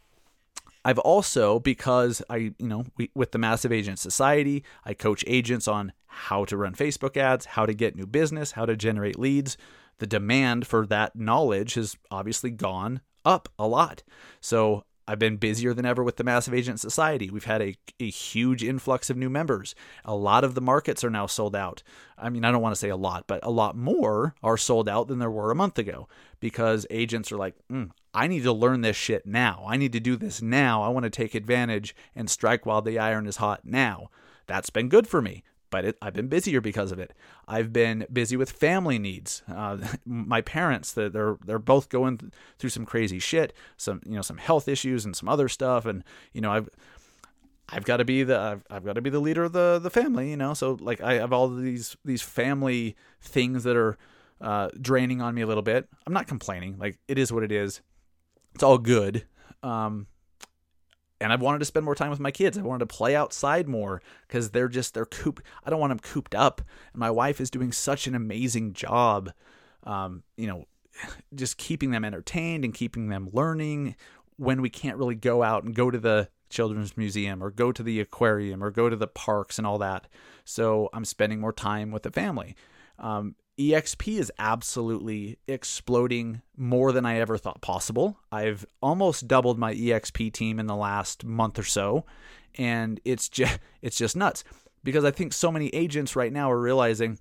I've 0.83 0.99
also 0.99 1.59
because 1.59 2.21
I, 2.29 2.35
you 2.37 2.53
know, 2.59 2.85
we, 2.95 3.09
with 3.15 3.31
the 3.31 3.39
Massive 3.39 3.71
Agent 3.71 3.97
Society, 3.97 4.63
I 4.83 4.93
coach 4.93 5.23
agents 5.25 5.67
on 5.67 5.93
how 6.05 6.45
to 6.45 6.55
run 6.55 6.75
Facebook 6.75 7.17
ads, 7.17 7.45
how 7.45 7.65
to 7.65 7.73
get 7.73 7.95
new 7.95 8.05
business, 8.05 8.51
how 8.51 8.65
to 8.65 8.77
generate 8.77 9.17
leads. 9.17 9.57
The 9.97 10.07
demand 10.07 10.67
for 10.67 10.85
that 10.87 11.15
knowledge 11.15 11.73
has 11.73 11.97
obviously 12.11 12.51
gone 12.51 13.01
up 13.25 13.49
a 13.57 13.67
lot. 13.67 14.03
So 14.41 14.83
I've 15.07 15.19
been 15.19 15.37
busier 15.37 15.73
than 15.73 15.85
ever 15.85 16.03
with 16.03 16.17
the 16.17 16.23
Massive 16.23 16.53
Agent 16.53 16.79
Society. 16.79 17.29
We've 17.29 17.45
had 17.45 17.61
a, 17.61 17.75
a 17.99 18.09
huge 18.09 18.63
influx 18.63 19.09
of 19.09 19.17
new 19.17 19.29
members. 19.29 19.75
A 20.03 20.15
lot 20.15 20.43
of 20.43 20.55
the 20.55 20.61
markets 20.61 21.03
are 21.03 21.09
now 21.09 21.27
sold 21.27 21.55
out. 21.55 21.83
I 22.17 22.29
mean, 22.29 22.43
I 22.43 22.51
don't 22.51 22.61
want 22.61 22.73
to 22.73 22.79
say 22.79 22.89
a 22.89 22.95
lot, 22.95 23.25
but 23.27 23.39
a 23.43 23.51
lot 23.51 23.75
more 23.75 24.35
are 24.41 24.57
sold 24.57 24.89
out 24.89 25.07
than 25.07 25.19
there 25.19 25.31
were 25.31 25.51
a 25.51 25.55
month 25.55 25.77
ago 25.77 26.07
because 26.39 26.87
agents 26.89 27.31
are 27.31 27.37
like, 27.37 27.55
mm, 27.71 27.91
I 28.15 28.27
need 28.27 28.43
to 28.43 28.53
learn 28.53 28.81
this 28.81 28.95
shit 28.95 29.25
now. 29.25 29.65
I 29.67 29.77
need 29.77 29.91
to 29.93 29.99
do 29.99 30.15
this 30.15 30.41
now. 30.41 30.81
I 30.81 30.89
want 30.89 31.03
to 31.03 31.09
take 31.09 31.35
advantage 31.35 31.95
and 32.15 32.29
strike 32.29 32.65
while 32.65 32.81
the 32.81 32.97
iron 32.97 33.27
is 33.27 33.37
hot 33.37 33.61
now. 33.63 34.09
That's 34.47 34.69
been 34.69 34.89
good 34.89 35.07
for 35.07 35.21
me 35.21 35.43
but 35.75 35.83
it, 35.83 35.97
I've 36.01 36.13
been 36.13 36.29
busier 36.29 36.61
because 36.61 36.93
of 36.93 36.99
it. 36.99 37.11
I've 37.49 37.73
been 37.73 38.07
busy 38.11 38.37
with 38.37 38.49
family 38.49 38.97
needs. 38.97 39.43
Uh, 39.45 39.77
my 40.05 40.39
parents, 40.39 40.93
they're 40.93 41.37
they're 41.45 41.59
both 41.59 41.89
going 41.89 42.31
through 42.57 42.69
some 42.69 42.85
crazy 42.85 43.19
shit, 43.19 43.51
some 43.75 44.01
you 44.05 44.15
know 44.15 44.21
some 44.21 44.37
health 44.37 44.69
issues 44.69 45.03
and 45.03 45.13
some 45.15 45.27
other 45.27 45.49
stuff, 45.49 45.85
and 45.85 46.05
you 46.31 46.39
know 46.39 46.53
I've 46.53 46.69
I've 47.67 47.83
got 47.83 47.97
to 47.97 48.05
be 48.05 48.23
the 48.23 48.39
I've, 48.39 48.63
I've 48.69 48.85
got 48.85 48.93
to 48.93 49.01
be 49.01 49.09
the 49.09 49.19
leader 49.19 49.43
of 49.43 49.51
the 49.51 49.79
the 49.83 49.89
family, 49.89 50.29
you 50.29 50.37
know. 50.37 50.53
So 50.53 50.77
like 50.79 51.01
I 51.01 51.15
have 51.15 51.33
all 51.33 51.49
these 51.49 51.97
these 52.05 52.21
family 52.21 52.95
things 53.19 53.65
that 53.65 53.75
are 53.75 53.97
uh, 54.39 54.69
draining 54.79 55.21
on 55.21 55.35
me 55.35 55.41
a 55.41 55.47
little 55.47 55.61
bit. 55.61 55.89
I'm 56.07 56.13
not 56.13 56.27
complaining. 56.27 56.77
Like 56.77 56.99
it 57.09 57.17
is 57.17 57.33
what 57.33 57.43
it 57.43 57.51
is. 57.51 57.81
It's 58.55 58.63
all 58.63 58.77
good. 58.77 59.25
Um, 59.63 60.07
and 61.19 61.31
I've 61.31 61.41
wanted 61.41 61.59
to 61.59 61.65
spend 61.65 61.85
more 61.85 61.95
time 61.95 62.09
with 62.09 62.19
my 62.21 62.31
kids. 62.31 62.57
I 62.57 62.61
wanted 62.61 62.87
to 62.87 62.95
play 62.95 63.15
outside 63.15 63.67
more 63.67 64.01
because 64.27 64.51
they're 64.51 64.69
just 64.69 64.93
they're 64.93 65.05
cooped. 65.05 65.43
I 65.63 65.69
don't 65.69 65.79
want 65.79 65.91
them 65.91 65.99
cooped 65.99 66.33
up. 66.33 66.61
And 66.93 66.99
my 66.99 67.11
wife 67.11 67.41
is 67.41 67.49
doing 67.49 67.71
such 67.71 68.07
an 68.07 68.15
amazing 68.15 68.73
job, 68.73 69.31
um, 69.83 70.23
you 70.37 70.47
know, 70.47 70.65
just 71.35 71.57
keeping 71.57 71.91
them 71.91 72.05
entertained 72.05 72.63
and 72.63 72.73
keeping 72.73 73.09
them 73.09 73.29
learning 73.33 73.95
when 74.37 74.61
we 74.61 74.69
can't 74.69 74.97
really 74.97 75.15
go 75.15 75.43
out 75.43 75.63
and 75.63 75.75
go 75.75 75.91
to 75.91 75.99
the 75.99 76.29
children's 76.49 76.95
museum 76.95 77.43
or 77.43 77.51
go 77.51 77.73
to 77.73 77.83
the 77.83 77.99
aquarium 77.99 78.63
or 78.63 78.71
go 78.71 78.89
to 78.89 78.95
the 78.95 79.07
parks 79.07 79.57
and 79.57 79.67
all 79.67 79.77
that. 79.79 80.07
So 80.45 80.89
I'm 80.93 81.05
spending 81.05 81.41
more 81.41 81.53
time 81.53 81.91
with 81.91 82.03
the 82.03 82.11
family. 82.11 82.55
Um, 82.99 83.35
EXP 83.57 84.19
is 84.19 84.31
absolutely 84.37 85.37
exploding 85.47 86.41
more 86.57 86.91
than 86.91 87.05
I 87.05 87.19
ever 87.19 87.37
thought 87.37 87.61
possible. 87.61 88.19
I've 88.31 88.65
almost 88.81 89.27
doubled 89.27 89.57
my 89.57 89.73
EXP 89.73 90.33
team 90.33 90.59
in 90.59 90.67
the 90.67 90.75
last 90.75 91.23
month 91.23 91.57
or 91.57 91.63
so, 91.63 92.05
and 92.55 92.99
it's 93.05 93.29
just 93.29 93.59
it's 93.81 93.97
just 93.97 94.15
nuts 94.15 94.43
because 94.83 95.05
I 95.05 95.11
think 95.11 95.33
so 95.33 95.51
many 95.51 95.69
agents 95.69 96.15
right 96.15 96.33
now 96.33 96.51
are 96.51 96.59
realizing, 96.59 97.17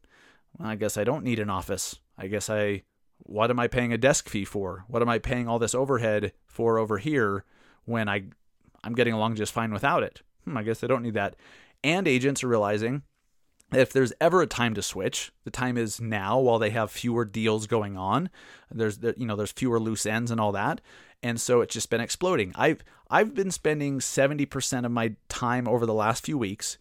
well, 0.59 0.69
I 0.69 0.75
guess 0.75 0.97
I 0.97 1.05
don't 1.05 1.25
need 1.25 1.39
an 1.39 1.51
office. 1.51 1.97
I 2.19 2.27
guess 2.27 2.51
I 2.51 2.83
what 3.19 3.51
am 3.51 3.61
I 3.61 3.69
paying 3.69 3.93
a 3.93 3.99
desk 3.99 4.29
fee 4.29 4.45
for? 4.45 4.85
What 4.89 5.03
am 5.03 5.09
I 5.09 5.19
paying 5.19 5.49
all 5.49 5.59
this 5.59 5.75
overhead 5.75 6.33
for 6.47 6.79
over 6.79 6.99
here 6.99 7.45
when 7.85 8.09
I 8.09 8.25
I'm 8.83 8.95
getting 8.95 9.15
along 9.15 9.37
just 9.37 9.53
fine 9.53 9.73
without 9.73 10.03
it? 10.03 10.23
Hmm, 10.45 10.57
I 10.57 10.65
guess 10.65 10.83
I 10.83 10.89
don't 10.89 11.03
need 11.03 11.15
that. 11.15 11.37
And 11.85 12.09
agents 12.09 12.43
are 12.43 12.49
realizing 12.49 13.03
if 13.73 13.93
there's 13.93 14.13
ever 14.21 14.43
a 14.43 14.47
time 14.47 14.75
to 14.75 14.83
switch, 14.83 15.33
the 15.45 15.51
time 15.51 15.77
is 15.77 16.01
now 16.01 16.39
while 16.39 16.59
they 16.59 16.71
have 16.71 16.91
fewer 16.91 17.25
deals 17.25 17.67
going 17.67 17.97
on. 17.97 18.31
There's 18.71 18.99
you 19.17 19.27
know 19.27 19.37
there's 19.37 19.53
fewer 19.53 19.81
loose 19.81 20.07
ends 20.07 20.31
and 20.31 20.41
all 20.41 20.53
that. 20.53 20.81
And 21.23 21.41
so 21.41 21.63
it's 21.63 21.73
just 21.73 21.91
been 21.91 22.01
exploding. 22.01 22.53
I've 22.55 22.85
I've 23.11 23.35
been 23.35 23.51
spending 23.51 24.01
70% 24.01 24.85
of 24.85 24.93
my 24.93 25.15
time 25.29 25.67
over 25.67 25.87
the 25.87 25.95
last 25.95 26.25
few 26.25 26.37
weeks 26.37 26.79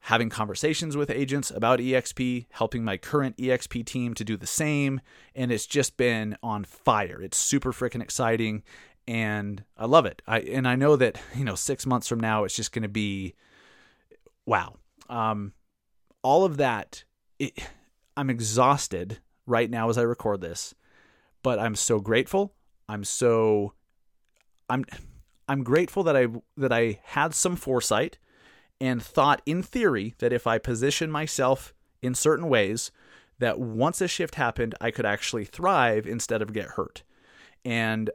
having 0.00 0.28
conversations 0.28 0.96
with 0.96 1.10
agents 1.10 1.50
about 1.50 1.80
EXP, 1.80 2.46
helping 2.50 2.84
my 2.84 2.96
current 2.96 3.36
EXP 3.38 3.84
team 3.84 4.14
to 4.14 4.22
do 4.22 4.36
the 4.36 4.46
same, 4.46 5.00
and 5.34 5.50
it's 5.50 5.66
just 5.66 5.96
been 5.96 6.36
on 6.44 6.62
fire. 6.62 7.20
It's 7.20 7.36
super 7.36 7.72
freaking 7.72 8.00
exciting 8.00 8.62
and 9.08 9.64
I 9.76 9.86
love 9.86 10.06
it. 10.06 10.22
I 10.26 10.40
and 10.40 10.66
I 10.66 10.76
know 10.76 10.96
that, 10.96 11.20
you 11.34 11.44
know, 11.44 11.54
6 11.54 11.86
months 11.86 12.08
from 12.08 12.20
now 12.20 12.44
it's 12.44 12.56
just 12.56 12.72
going 12.72 12.82
to 12.82 12.88
be 12.88 13.34
wow. 14.46 14.76
Um 15.08 15.52
all 16.26 16.44
of 16.44 16.56
that, 16.56 17.04
it, 17.38 17.56
I'm 18.16 18.30
exhausted 18.30 19.20
right 19.46 19.70
now 19.70 19.88
as 19.90 19.96
I 19.96 20.02
record 20.02 20.40
this, 20.40 20.74
but 21.44 21.60
I'm 21.60 21.76
so 21.76 22.00
grateful. 22.00 22.52
I'm 22.88 23.04
so 23.04 23.74
I'm 24.68 24.84
I'm 25.48 25.62
grateful 25.62 26.02
that 26.02 26.16
I 26.16 26.26
that 26.56 26.72
I 26.72 26.98
had 27.04 27.32
some 27.32 27.54
foresight 27.54 28.18
and 28.80 29.00
thought 29.00 29.40
in 29.46 29.62
theory 29.62 30.16
that 30.18 30.32
if 30.32 30.48
I 30.48 30.58
position 30.58 31.12
myself 31.12 31.72
in 32.02 32.16
certain 32.16 32.48
ways 32.48 32.90
that 33.38 33.60
once 33.60 34.00
a 34.00 34.08
shift 34.08 34.34
happened 34.34 34.74
I 34.80 34.90
could 34.90 35.06
actually 35.06 35.44
thrive 35.44 36.08
instead 36.08 36.42
of 36.42 36.52
get 36.52 36.70
hurt. 36.70 37.04
And 37.64 38.10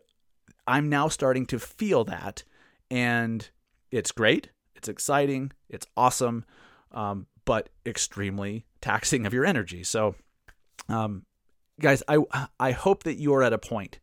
I'm 0.67 0.89
now 0.89 1.07
starting 1.07 1.45
to 1.45 1.59
feel 1.59 2.03
that 2.03 2.43
and 2.89 3.49
it's 3.89 4.11
great. 4.11 4.49
It's 4.75 4.89
exciting. 4.89 5.53
It's 5.69 5.87
awesome. 5.95 6.43
Um, 6.91 7.27
but 7.45 7.69
extremely 7.85 8.65
taxing 8.81 9.25
of 9.25 9.33
your 9.33 9.45
energy. 9.45 9.83
So, 9.83 10.15
um, 10.89 11.23
guys, 11.79 12.03
I 12.07 12.19
I 12.59 12.71
hope 12.71 13.03
that 13.03 13.15
you 13.15 13.33
are 13.33 13.43
at 13.43 13.53
a 13.53 13.57
point 13.57 13.99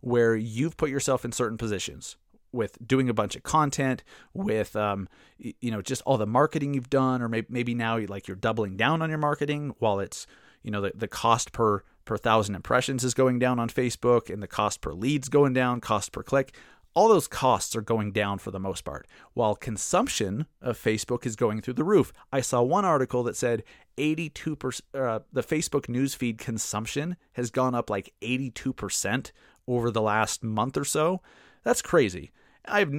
where 0.00 0.36
you've 0.36 0.76
put 0.76 0.90
yourself 0.90 1.24
in 1.24 1.32
certain 1.32 1.58
positions 1.58 2.16
with 2.52 2.78
doing 2.86 3.08
a 3.08 3.14
bunch 3.14 3.36
of 3.36 3.42
content, 3.42 4.02
with 4.32 4.74
um, 4.76 5.08
you 5.38 5.70
know 5.70 5.82
just 5.82 6.02
all 6.02 6.16
the 6.16 6.26
marketing 6.26 6.74
you've 6.74 6.90
done, 6.90 7.22
or 7.22 7.28
maybe 7.28 7.46
maybe 7.50 7.74
now 7.74 7.98
like 8.06 8.26
you're 8.26 8.36
doubling 8.36 8.76
down 8.76 9.02
on 9.02 9.08
your 9.10 9.18
marketing 9.18 9.74
while 9.78 10.00
it's 10.00 10.26
you 10.62 10.70
know 10.70 10.80
the, 10.80 10.92
the 10.94 11.08
cost 11.08 11.52
per 11.52 11.82
per 12.04 12.16
thousand 12.16 12.54
impressions 12.54 13.04
is 13.04 13.12
going 13.12 13.38
down 13.38 13.58
on 13.58 13.68
Facebook 13.68 14.32
and 14.32 14.42
the 14.42 14.46
cost 14.46 14.80
per 14.80 14.92
leads 14.92 15.28
going 15.28 15.52
down, 15.52 15.80
cost 15.80 16.10
per 16.12 16.22
click 16.22 16.54
all 16.94 17.08
those 17.08 17.28
costs 17.28 17.76
are 17.76 17.80
going 17.80 18.12
down 18.12 18.38
for 18.38 18.50
the 18.50 18.58
most 18.58 18.84
part, 18.84 19.06
while 19.34 19.54
consumption 19.54 20.46
of 20.60 20.78
Facebook 20.78 21.26
is 21.26 21.36
going 21.36 21.60
through 21.60 21.74
the 21.74 21.84
roof. 21.84 22.12
I 22.32 22.40
saw 22.40 22.62
one 22.62 22.84
article 22.84 23.22
that 23.24 23.36
said 23.36 23.62
82% 23.96 24.80
uh, 24.94 25.20
the 25.32 25.42
Facebook 25.42 25.86
newsfeed 25.86 26.38
consumption 26.38 27.16
has 27.32 27.50
gone 27.50 27.74
up 27.74 27.90
like 27.90 28.12
82% 28.22 29.32
over 29.66 29.90
the 29.90 30.02
last 30.02 30.42
month 30.42 30.76
or 30.76 30.84
so. 30.84 31.20
That's 31.62 31.82
crazy. 31.82 32.30
I've 32.64 32.92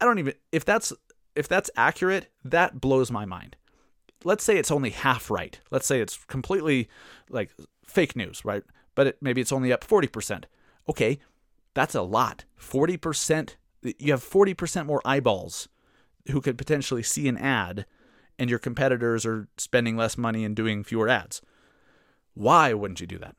I 0.00 0.04
don't 0.04 0.18
even 0.18 0.34
if 0.50 0.64
that's 0.64 0.92
if 1.34 1.48
that's 1.48 1.70
accurate, 1.76 2.28
that 2.44 2.80
blows 2.80 3.10
my 3.10 3.24
mind. 3.24 3.56
Let's 4.24 4.44
say 4.44 4.56
it's 4.56 4.70
only 4.70 4.90
half 4.90 5.30
right. 5.30 5.58
Let's 5.70 5.86
say 5.86 6.00
it's 6.00 6.18
completely 6.26 6.88
like 7.30 7.50
fake 7.84 8.14
news, 8.14 8.44
right? 8.44 8.62
But 8.94 9.06
it, 9.08 9.18
maybe 9.20 9.40
it's 9.40 9.52
only 9.52 9.72
up 9.72 9.86
40%. 9.86 10.44
Okay, 10.88 11.18
that's 11.74 11.94
a 11.94 12.02
lot. 12.02 12.44
40%, 12.60 13.56
you 13.98 14.12
have 14.12 14.22
40% 14.22 14.86
more 14.86 15.02
eyeballs 15.04 15.68
who 16.30 16.40
could 16.40 16.58
potentially 16.58 17.02
see 17.02 17.28
an 17.28 17.36
ad, 17.38 17.86
and 18.38 18.48
your 18.48 18.58
competitors 18.58 19.26
are 19.26 19.48
spending 19.56 19.96
less 19.96 20.16
money 20.16 20.44
and 20.44 20.54
doing 20.54 20.84
fewer 20.84 21.08
ads. 21.08 21.42
Why 22.34 22.72
wouldn't 22.72 23.00
you 23.00 23.06
do 23.06 23.18
that? 23.18 23.36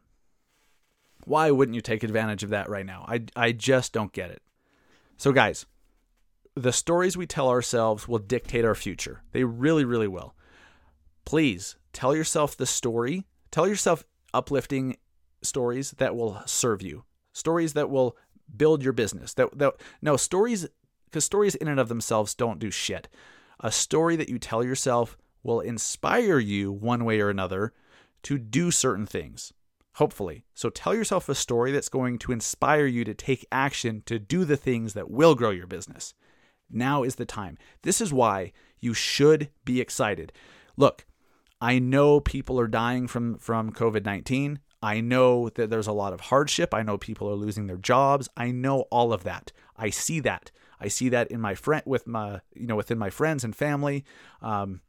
Why 1.25 1.51
wouldn't 1.51 1.75
you 1.75 1.81
take 1.81 2.03
advantage 2.03 2.43
of 2.43 2.49
that 2.49 2.69
right 2.69 2.85
now? 2.85 3.05
I, 3.07 3.23
I 3.35 3.51
just 3.53 3.93
don't 3.93 4.11
get 4.11 4.29
it. 4.29 4.41
So, 5.17 5.31
guys, 5.31 5.65
the 6.55 6.73
stories 6.73 7.15
we 7.15 7.25
tell 7.25 7.49
ourselves 7.49 8.07
will 8.07 8.19
dictate 8.19 8.65
our 8.65 8.75
future. 8.75 9.23
They 9.31 9.43
really, 9.43 9.85
really 9.85 10.07
will. 10.07 10.35
Please 11.25 11.77
tell 11.93 12.15
yourself 12.15 12.57
the 12.57 12.65
story. 12.65 13.25
Tell 13.51 13.67
yourself 13.67 14.03
uplifting 14.33 14.97
stories 15.41 15.91
that 15.91 16.15
will 16.15 16.41
serve 16.45 16.81
you, 16.81 17.03
stories 17.33 17.73
that 17.73 17.89
will 17.89 18.15
build 18.55 18.83
your 18.83 18.93
business. 18.93 19.33
That, 19.33 19.57
that 19.57 19.73
no 20.01 20.15
stories, 20.15 20.67
because 21.05 21.25
stories 21.25 21.55
in 21.55 21.67
and 21.67 21.79
of 21.79 21.89
themselves 21.89 22.33
don't 22.33 22.59
do 22.59 22.71
shit. 22.71 23.09
A 23.59 23.71
story 23.71 24.15
that 24.15 24.29
you 24.29 24.39
tell 24.39 24.63
yourself 24.63 25.17
will 25.43 25.59
inspire 25.59 26.39
you 26.39 26.71
one 26.71 27.03
way 27.03 27.19
or 27.19 27.29
another 27.29 27.73
to 28.23 28.37
do 28.37 28.71
certain 28.71 29.05
things. 29.05 29.53
Hopefully. 29.97 30.43
So 30.55 30.69
tell 30.69 30.95
yourself 30.95 31.29
a 31.29 31.35
story 31.35 31.71
that's 31.71 31.89
going 31.89 32.17
to 32.19 32.31
inspire 32.31 32.87
you 32.87 33.03
to 33.03 33.13
take 33.13 33.45
action 33.51 34.01
to 34.07 34.17
do 34.17 34.43
the 34.43 34.57
things 34.57 34.93
that 34.93 35.11
will 35.11 35.35
grow 35.35 35.51
your 35.51 35.67
business. 35.67 36.15
Now 36.69 37.03
is 37.03 37.15
the 37.15 37.25
time. 37.25 37.59
This 37.83 38.01
is 38.01 38.11
why 38.11 38.53
you 38.79 38.95
should 38.95 39.49
be 39.65 39.79
excited. 39.79 40.33
Look, 40.75 41.05
I 41.61 41.77
know 41.77 42.19
people 42.19 42.59
are 42.59 42.67
dying 42.67 43.07
from 43.07 43.37
from 43.37 43.71
COVID-19. 43.71 44.57
I 44.83 44.99
know 44.99 45.47
that 45.47 45.69
there's 45.69 45.87
a 45.87 45.93
lot 45.93 46.11
of 46.11 46.19
hardship. 46.19 46.73
I 46.73 46.83
know 46.83 46.97
people 46.97 47.29
are 47.29 47.35
losing 47.35 47.67
their 47.67 47.77
jobs. 47.77 48.27
I 48.35 48.51
know 48.51 48.81
all 48.91 49.13
of 49.13 49.23
that. 49.23 49.53
I 49.77 49.89
see 49.89 50.19
that. 50.19 50.51
I 50.77 50.89
see 50.89 51.07
that 51.07 51.31
in 51.31 51.39
my 51.39 51.55
friend 51.55 51.81
with 51.85 52.05
my 52.05 52.41
you 52.53 52.67
know 52.67 52.75
within 52.75 52.97
my 52.97 53.09
friends 53.09 53.45
and 53.45 53.55
family. 53.55 54.03
Um, 54.41 54.81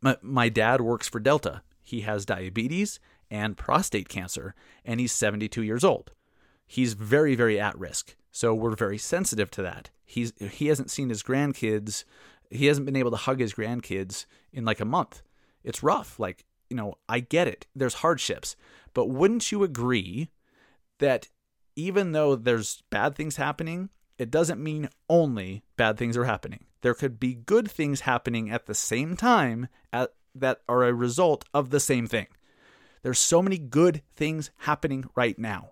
my, 0.00 0.16
my 0.20 0.48
dad 0.48 0.80
works 0.80 1.08
for 1.08 1.20
Delta. 1.20 1.62
He 1.80 2.00
has 2.00 2.26
diabetes 2.26 2.98
and 3.30 3.56
prostate 3.56 4.08
cancer, 4.08 4.56
and 4.84 4.98
he's 4.98 5.12
72 5.12 5.62
years 5.62 5.84
old. 5.84 6.10
He's 6.66 6.94
very, 6.94 7.36
very 7.36 7.60
at 7.60 7.78
risk. 7.78 8.16
So 8.32 8.52
we're 8.52 8.74
very 8.74 8.98
sensitive 8.98 9.50
to 9.52 9.62
that. 9.62 9.90
He's 10.04 10.32
he 10.40 10.66
hasn't 10.66 10.90
seen 10.90 11.08
his 11.08 11.22
grandkids. 11.22 12.02
He 12.50 12.66
hasn't 12.66 12.86
been 12.86 12.96
able 12.96 13.12
to 13.12 13.16
hug 13.16 13.38
his 13.38 13.54
grandkids 13.54 14.26
in 14.52 14.64
like 14.64 14.80
a 14.80 14.84
month. 14.84 15.22
It's 15.62 15.84
rough. 15.84 16.18
Like, 16.18 16.46
you 16.70 16.76
know, 16.76 16.94
I 17.08 17.20
get 17.20 17.48
it. 17.48 17.66
There's 17.74 17.94
hardships. 17.94 18.56
But 18.94 19.06
wouldn't 19.06 19.52
you 19.52 19.62
agree 19.62 20.30
that 20.98 21.28
even 21.76 22.12
though 22.12 22.36
there's 22.36 22.82
bad 22.90 23.14
things 23.14 23.36
happening, 23.36 23.90
it 24.18 24.30
doesn't 24.30 24.62
mean 24.62 24.88
only 25.08 25.62
bad 25.76 25.96
things 25.96 26.16
are 26.16 26.24
happening. 26.24 26.64
There 26.82 26.94
could 26.94 27.20
be 27.20 27.34
good 27.34 27.70
things 27.70 28.02
happening 28.02 28.50
at 28.50 28.66
the 28.66 28.74
same 28.74 29.16
time 29.16 29.68
at, 29.92 30.12
that 30.34 30.60
are 30.68 30.84
a 30.84 30.94
result 30.94 31.44
of 31.52 31.70
the 31.70 31.80
same 31.80 32.06
thing. 32.06 32.26
There's 33.02 33.18
so 33.18 33.42
many 33.42 33.58
good 33.58 34.02
things 34.14 34.50
happening 34.58 35.04
right 35.14 35.38
now. 35.38 35.70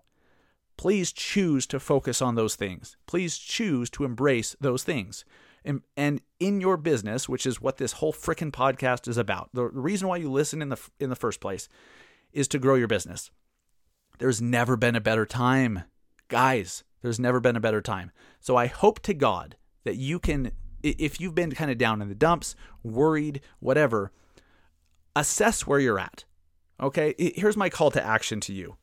Please 0.77 1.11
choose 1.11 1.67
to 1.67 1.79
focus 1.79 2.21
on 2.21 2.35
those 2.35 2.55
things. 2.55 2.97
Please 3.05 3.37
choose 3.37 3.89
to 3.91 4.05
embrace 4.05 4.55
those 4.59 4.83
things. 4.83 5.25
And, 5.63 6.21
in 6.39 6.61
your 6.61 6.77
business, 6.77 7.27
which 7.27 7.45
is 7.45 7.59
what 7.59 7.77
this 7.77 7.93
whole 7.93 8.13
freaking 8.13 8.51
podcast 8.51 9.09
is 9.09 9.17
about, 9.17 9.49
the 9.53 9.65
reason 9.65 10.07
why 10.07 10.15
you 10.15 10.31
listen 10.31 10.61
in 10.61 10.69
the 10.69 10.79
in 10.99 11.09
the 11.09 11.15
first 11.15 11.41
place 11.41 11.67
is 12.31 12.47
to 12.47 12.59
grow 12.59 12.75
your 12.75 12.87
business. 12.87 13.29
There's 14.19 14.41
never 14.41 14.77
been 14.77 14.95
a 14.95 15.01
better 15.01 15.25
time, 15.25 15.83
guys. 16.29 16.83
There's 17.01 17.19
never 17.19 17.39
been 17.39 17.57
a 17.57 17.61
better 17.61 17.81
time. 17.81 18.11
So 18.39 18.55
I 18.55 18.67
hope 18.67 19.01
to 19.01 19.13
God 19.13 19.57
that 19.83 19.95
you 19.95 20.19
can, 20.19 20.51
if 20.81 21.19
you've 21.19 21.35
been 21.35 21.51
kind 21.51 21.71
of 21.71 21.77
down 21.77 22.01
in 22.01 22.09
the 22.09 22.15
dumps, 22.15 22.55
worried, 22.83 23.41
whatever, 23.59 24.11
assess 25.15 25.67
where 25.67 25.79
you're 25.79 25.99
at. 25.99 26.25
Okay, 26.81 27.15
here's 27.17 27.57
my 27.57 27.69
call 27.69 27.91
to 27.91 28.03
action 28.03 28.39
to 28.41 28.53
you 28.53 28.77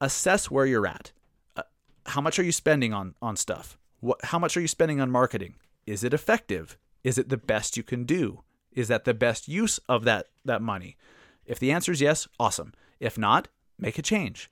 assess 0.00 0.50
where 0.50 0.66
you're 0.66 0.86
at. 0.86 1.12
Uh, 1.56 1.62
how 2.06 2.20
much 2.20 2.38
are 2.38 2.44
you 2.44 2.52
spending 2.52 2.92
on, 2.92 3.14
on 3.20 3.36
stuff? 3.36 3.78
What, 4.00 4.24
how 4.24 4.38
much 4.38 4.56
are 4.56 4.60
you 4.60 4.68
spending 4.68 5.00
on 5.00 5.10
marketing? 5.10 5.54
Is 5.88 6.04
it 6.04 6.12
effective? 6.12 6.76
Is 7.02 7.16
it 7.16 7.30
the 7.30 7.38
best 7.38 7.78
you 7.78 7.82
can 7.82 8.04
do? 8.04 8.42
Is 8.72 8.88
that 8.88 9.06
the 9.06 9.14
best 9.14 9.48
use 9.48 9.80
of 9.88 10.04
that, 10.04 10.26
that 10.44 10.60
money? 10.60 10.98
If 11.46 11.58
the 11.58 11.72
answer 11.72 11.92
is 11.92 12.02
yes, 12.02 12.28
awesome. 12.38 12.74
If 13.00 13.16
not, 13.16 13.48
make 13.78 13.98
a 13.98 14.02
change. 14.02 14.50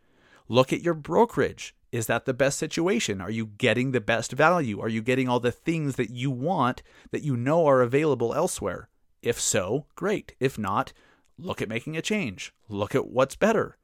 Look 0.49 0.73
at 0.73 0.81
your 0.81 0.95
brokerage. 0.95 1.75
Is 1.93 2.07
that 2.07 2.25
the 2.25 2.33
best 2.33 2.59
situation? 2.59 3.21
Are 3.21 3.31
you 3.31 3.45
getting 3.45 3.93
the 3.93 4.01
best 4.01 4.33
value? 4.33 4.81
Are 4.81 4.89
you 4.89 5.03
getting 5.03 5.29
all 5.29 5.39
the 5.39 5.53
things 5.53 5.97
that 5.97 6.09
you 6.09 6.31
want 6.31 6.83
that 7.11 7.23
you 7.23 7.37
know 7.37 7.67
are 7.67 7.83
available 7.83 8.33
elsewhere? 8.33 8.89
If 9.23 9.39
so, 9.39 9.85
great. 9.95 10.35
If 10.41 10.59
not, 10.59 10.95
look 11.39 11.61
at 11.61 11.69
making 11.69 11.99
a 11.99 12.03
change. 12.03 12.55
Look 12.71 12.95
at 12.95 13.09
what's 13.09 13.37
better. 13.37 13.77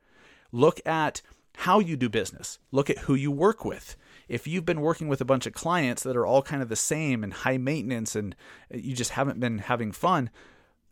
Look 0.52 0.80
at 0.86 1.20
how 1.56 1.80
you 1.80 1.98
do 1.98 2.08
business. 2.08 2.58
Look 2.70 2.88
at 2.88 3.00
who 3.00 3.14
you 3.14 3.30
work 3.30 3.62
with. 3.62 3.94
If 4.28 4.46
you've 4.46 4.64
been 4.64 4.80
working 4.80 5.08
with 5.08 5.20
a 5.20 5.26
bunch 5.26 5.46
of 5.46 5.52
clients 5.52 6.02
that 6.02 6.16
are 6.16 6.26
all 6.26 6.42
kind 6.42 6.62
of 6.62 6.68
the 6.68 6.76
same 6.76 7.22
and 7.22 7.32
high 7.32 7.58
maintenance 7.58 8.16
and 8.16 8.34
uh, 8.72 8.78
you 8.78 8.94
just 8.94 9.12
haven't 9.12 9.40
been 9.40 9.58
having 9.58 9.92
fun, 9.92 10.30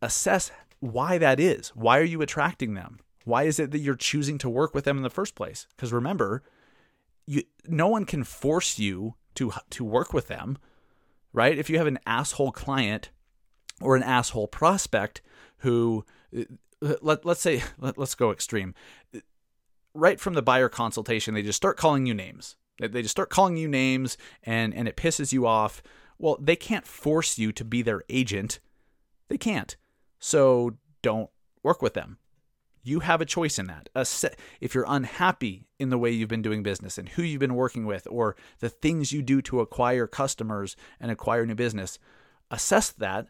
assess 0.02 0.50
why 0.80 1.18
that 1.18 1.38
is. 1.38 1.68
Why 1.70 1.98
are 1.98 2.04
you 2.04 2.22
attracting 2.22 2.74
them? 2.74 3.00
Why 3.24 3.44
is 3.44 3.58
it 3.58 3.70
that 3.70 3.80
you're 3.80 3.94
choosing 3.96 4.38
to 4.38 4.48
work 4.48 4.74
with 4.74 4.84
them 4.84 4.96
in 4.96 5.02
the 5.02 5.10
first 5.10 5.34
place? 5.34 5.66
Because 5.76 5.92
remember, 5.92 6.42
you 7.26 7.42
no 7.66 7.88
one 7.88 8.04
can 8.04 8.24
force 8.24 8.78
you 8.78 9.14
to 9.34 9.52
to 9.70 9.84
work 9.84 10.12
with 10.12 10.28
them, 10.28 10.58
right? 11.32 11.56
If 11.58 11.68
you 11.68 11.78
have 11.78 11.86
an 11.86 11.98
asshole 12.06 12.52
client 12.52 13.10
or 13.80 13.96
an 13.96 14.02
asshole 14.02 14.48
prospect 14.48 15.20
who 15.58 16.04
uh, 16.36 16.44
let, 16.80 17.24
let's 17.24 17.40
say 17.40 17.62
let, 17.78 17.98
let's 17.98 18.14
go 18.14 18.30
extreme 18.30 18.74
right 19.94 20.20
from 20.20 20.34
the 20.34 20.42
buyer 20.42 20.68
consultation 20.68 21.34
they 21.34 21.42
just 21.42 21.56
start 21.56 21.76
calling 21.76 22.06
you 22.06 22.14
names 22.14 22.56
they 22.88 23.02
just 23.02 23.12
start 23.12 23.30
calling 23.30 23.56
you 23.56 23.68
names 23.68 24.16
and 24.42 24.74
and 24.74 24.88
it 24.88 24.96
pisses 24.96 25.32
you 25.32 25.46
off. 25.46 25.82
Well 26.18 26.38
they 26.40 26.56
can't 26.56 26.86
force 26.86 27.38
you 27.38 27.52
to 27.52 27.64
be 27.64 27.82
their 27.82 28.02
agent. 28.08 28.58
They 29.28 29.38
can't. 29.38 29.76
So 30.18 30.76
don't 31.02 31.30
work 31.62 31.82
with 31.82 31.94
them. 31.94 32.18
You 32.82 33.00
have 33.00 33.20
a 33.20 33.26
choice 33.26 33.58
in 33.58 33.66
that. 33.66 33.90
If 34.60 34.74
you're 34.74 34.86
unhappy 34.88 35.66
in 35.78 35.90
the 35.90 35.98
way 35.98 36.10
you've 36.10 36.30
been 36.30 36.42
doing 36.42 36.62
business 36.62 36.96
and 36.96 37.10
who 37.10 37.22
you've 37.22 37.40
been 37.40 37.54
working 37.54 37.84
with 37.84 38.08
or 38.10 38.36
the 38.60 38.70
things 38.70 39.12
you 39.12 39.20
do 39.20 39.42
to 39.42 39.60
acquire 39.60 40.06
customers 40.06 40.76
and 40.98 41.10
acquire 41.10 41.44
new 41.44 41.54
business 41.54 41.98
assess 42.50 42.90
that 42.90 43.28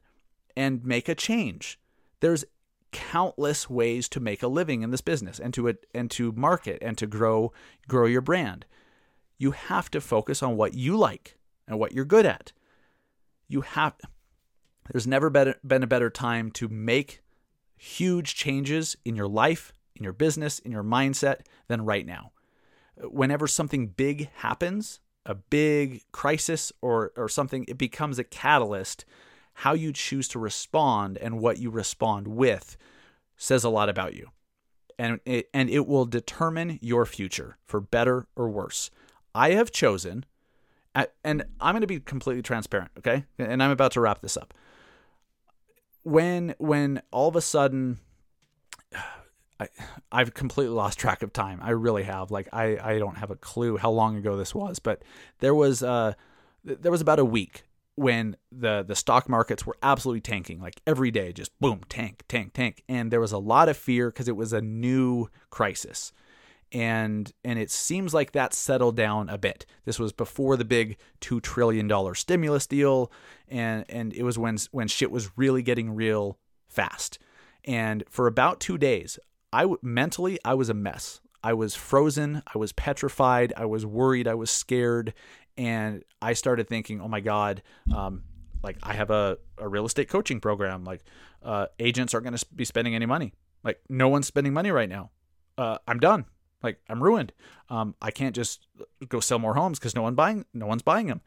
and 0.57 0.85
make 0.85 1.09
a 1.09 1.15
change. 1.15 1.79
There's 2.21 2.45
countless 2.93 3.71
ways 3.71 4.09
to 4.09 4.21
make 4.21 4.43
a 4.43 4.49
living 4.49 4.83
in 4.83 4.91
this 4.91 5.01
business 5.01 5.39
and 5.39 5.55
to 5.55 5.77
and 5.95 6.11
to 6.11 6.33
market 6.33 6.79
and 6.83 6.99
to 6.99 7.07
grow 7.07 7.53
grow 7.87 8.07
your 8.07 8.21
brand. 8.21 8.67
You 9.41 9.53
have 9.53 9.91
to 9.93 10.03
focus 10.03 10.43
on 10.43 10.59
what 10.59 10.75
you 10.75 10.99
like 10.99 11.39
and 11.67 11.79
what 11.79 11.93
you're 11.93 12.05
good 12.05 12.27
at. 12.27 12.53
You 13.49 13.63
have 13.63 13.95
there's 14.93 15.07
never 15.07 15.31
been, 15.31 15.55
a 15.83 15.87
better 15.87 16.11
time 16.11 16.51
to 16.53 16.69
make 16.69 17.23
huge 17.77 18.35
changes 18.35 18.97
in 19.05 19.17
your 19.17 19.29
life, 19.29 19.73
in 19.97 20.05
your 20.05 20.13
business, 20.13 20.59
in 20.59 20.71
your 20.71 20.83
mindset 20.85 21.41
than 21.69 21.87
right 21.87 22.05
now. 22.05 22.33
Whenever 22.97 23.47
something 23.47 23.87
big 23.87 24.29
happens, 24.35 25.01
a 25.25 25.35
big 25.35 26.03
crisis 26.13 26.71
or 26.83 27.13
or 27.17 27.29
something 27.29 27.65
it 27.69 27.79
becomes 27.79 28.19
a 28.19 28.25
catalyst 28.25 29.05
how 29.55 29.75
you 29.75 29.93
choose 29.93 30.29
to 30.29 30.39
respond 30.39 31.19
and 31.19 31.39
what 31.39 31.59
you 31.59 31.71
respond 31.71 32.27
with 32.27 32.77
says 33.37 33.65
a 33.65 33.69
lot 33.69 33.89
about 33.89 34.15
you. 34.15 34.29
And 34.99 35.21
it, 35.25 35.49
and 35.53 35.69
it 35.71 35.87
will 35.87 36.07
determine 36.07 36.79
your 36.81 37.07
future 37.07 37.57
for 37.67 37.81
better 37.81 38.27
or 38.37 38.49
worse. 38.49 38.91
I 39.35 39.53
have 39.53 39.71
chosen, 39.71 40.25
and 40.95 41.45
I'm 41.61 41.75
going 41.75 41.83
to 41.83 41.87
be 41.87 42.01
completely 42.01 42.43
transparent, 42.43 42.91
okay? 42.99 43.25
And 43.39 43.63
I'm 43.63 43.71
about 43.71 43.93
to 43.93 44.01
wrap 44.01 44.21
this 44.21 44.37
up. 44.37 44.55
When 46.03 46.55
when 46.59 47.03
all 47.11 47.29
of 47.29 47.37
a 47.37 47.41
sudden, 47.41 47.99
I, 49.61 49.69
I've 50.11 50.33
completely 50.33 50.75
lost 50.75 50.99
track 50.99 51.23
of 51.23 51.35
time. 51.35 51.61
I 51.63 51.71
really 51.71 52.05
have. 52.05 52.31
Like 52.31 52.49
I, 52.51 52.79
I 52.83 52.99
don't 52.99 53.19
have 53.19 53.31
a 53.31 53.37
clue 53.37 53.77
how 53.77 53.91
long 53.91 54.17
ago 54.17 54.37
this 54.37 54.55
was, 54.55 54.79
but 54.79 55.03
there 55.41 55.55
was 55.55 55.83
uh 55.83 56.15
there 56.65 56.91
was 56.91 57.03
about 57.03 57.19
a 57.19 57.25
week 57.25 57.65
when 58.01 58.35
the 58.51 58.83
the 58.83 58.97
stock 58.97 59.29
markets 59.29 59.67
were 59.67 59.77
absolutely 59.83 60.23
tanking 60.23 60.59
like 60.61 60.81
every 60.87 61.11
day 61.11 61.33
just 61.33 61.59
boom 61.61 61.83
tank 61.89 62.23
tank 62.29 62.53
tank 62.55 62.83
and 62.89 63.11
there 63.11 63.21
was 63.21 63.33
a 63.33 63.39
lot 63.39 63.69
of 63.69 63.77
fear 63.77 64.09
because 64.09 64.29
it 64.29 64.37
was 64.37 64.55
a 64.55 64.61
new 64.61 65.29
crisis 65.51 66.13
and 66.73 67.33
and 67.45 67.59
it 67.59 67.71
seems 67.71 68.15
like 68.15 68.33
that 68.33 68.55
settled 68.55 68.97
down 68.97 69.29
a 69.29 69.37
bit 69.37 69.67
this 69.85 69.99
was 69.99 70.13
before 70.13 70.57
the 70.57 70.65
big 70.65 70.97
2 71.21 71.41
trillion 71.41 71.89
dollar 71.89 72.15
stimulus 72.15 72.67
deal 72.67 73.11
and 73.49 73.85
and 73.89 74.13
it 74.13 74.23
was 74.23 74.39
when 74.39 74.57
when 74.71 74.87
shit 74.87 75.11
was 75.11 75.37
really 75.37 75.63
getting 75.63 75.91
real 75.95 76.39
fast 76.69 77.19
and 77.65 78.05
for 78.09 78.27
about 78.27 78.61
2 78.61 78.79
days 78.79 79.19
I 79.53 79.67
mentally 79.83 80.39
I 80.45 80.55
was 80.55 80.69
a 80.69 80.75
mess 80.75 81.21
I 81.43 81.55
was 81.55 81.75
frozen, 81.75 82.43
I 82.55 82.59
was 82.59 82.73
petrified, 82.73 83.55
I 83.57 83.65
was 83.65 83.87
worried, 83.87 84.29
I 84.29 84.35
was 84.35 84.51
scared, 84.51 85.15
and 85.57 86.05
I 86.21 86.35
started 86.35 86.69
thinking, 86.69 87.01
oh 87.01 87.09
my 87.09 87.21
god, 87.21 87.63
um, 87.95 88.25
like 88.63 88.77
I 88.83 88.93
have 88.95 89.11
a, 89.11 89.39
a 89.59 89.69
real 89.69 89.87
estate 89.87 90.09
coaching 90.09 90.41
program. 90.41 90.85
Like 90.85 91.03
uh, 91.43 91.67
agents 91.79 92.15
aren't 92.15 92.25
going 92.25 92.37
to 92.37 92.47
be 92.55 92.65
spending 92.65 92.95
any 92.95 93.07
money. 93.07 93.33
Like 93.65 93.81
no 93.89 94.09
one's 94.09 94.27
spending 94.27 94.53
money 94.53 94.71
right 94.71 94.89
now. 94.89 95.11
Uh, 95.57 95.79
I'm 95.87 95.99
done. 95.99 96.27
Like 96.63 96.81
I'm 96.89 97.03
ruined. 97.03 97.33
Um, 97.69 97.95
I 98.03 98.11
can't 98.11 98.35
just 98.35 98.67
go 99.09 99.21
sell 99.21 99.39
more 99.39 99.55
homes 99.55 99.79
because 99.79 99.95
no 99.95 100.03
one 100.03 100.15
buying, 100.15 100.45
no 100.53 100.67
one's 100.67 100.83
buying 100.83 101.07
them. 101.07 101.23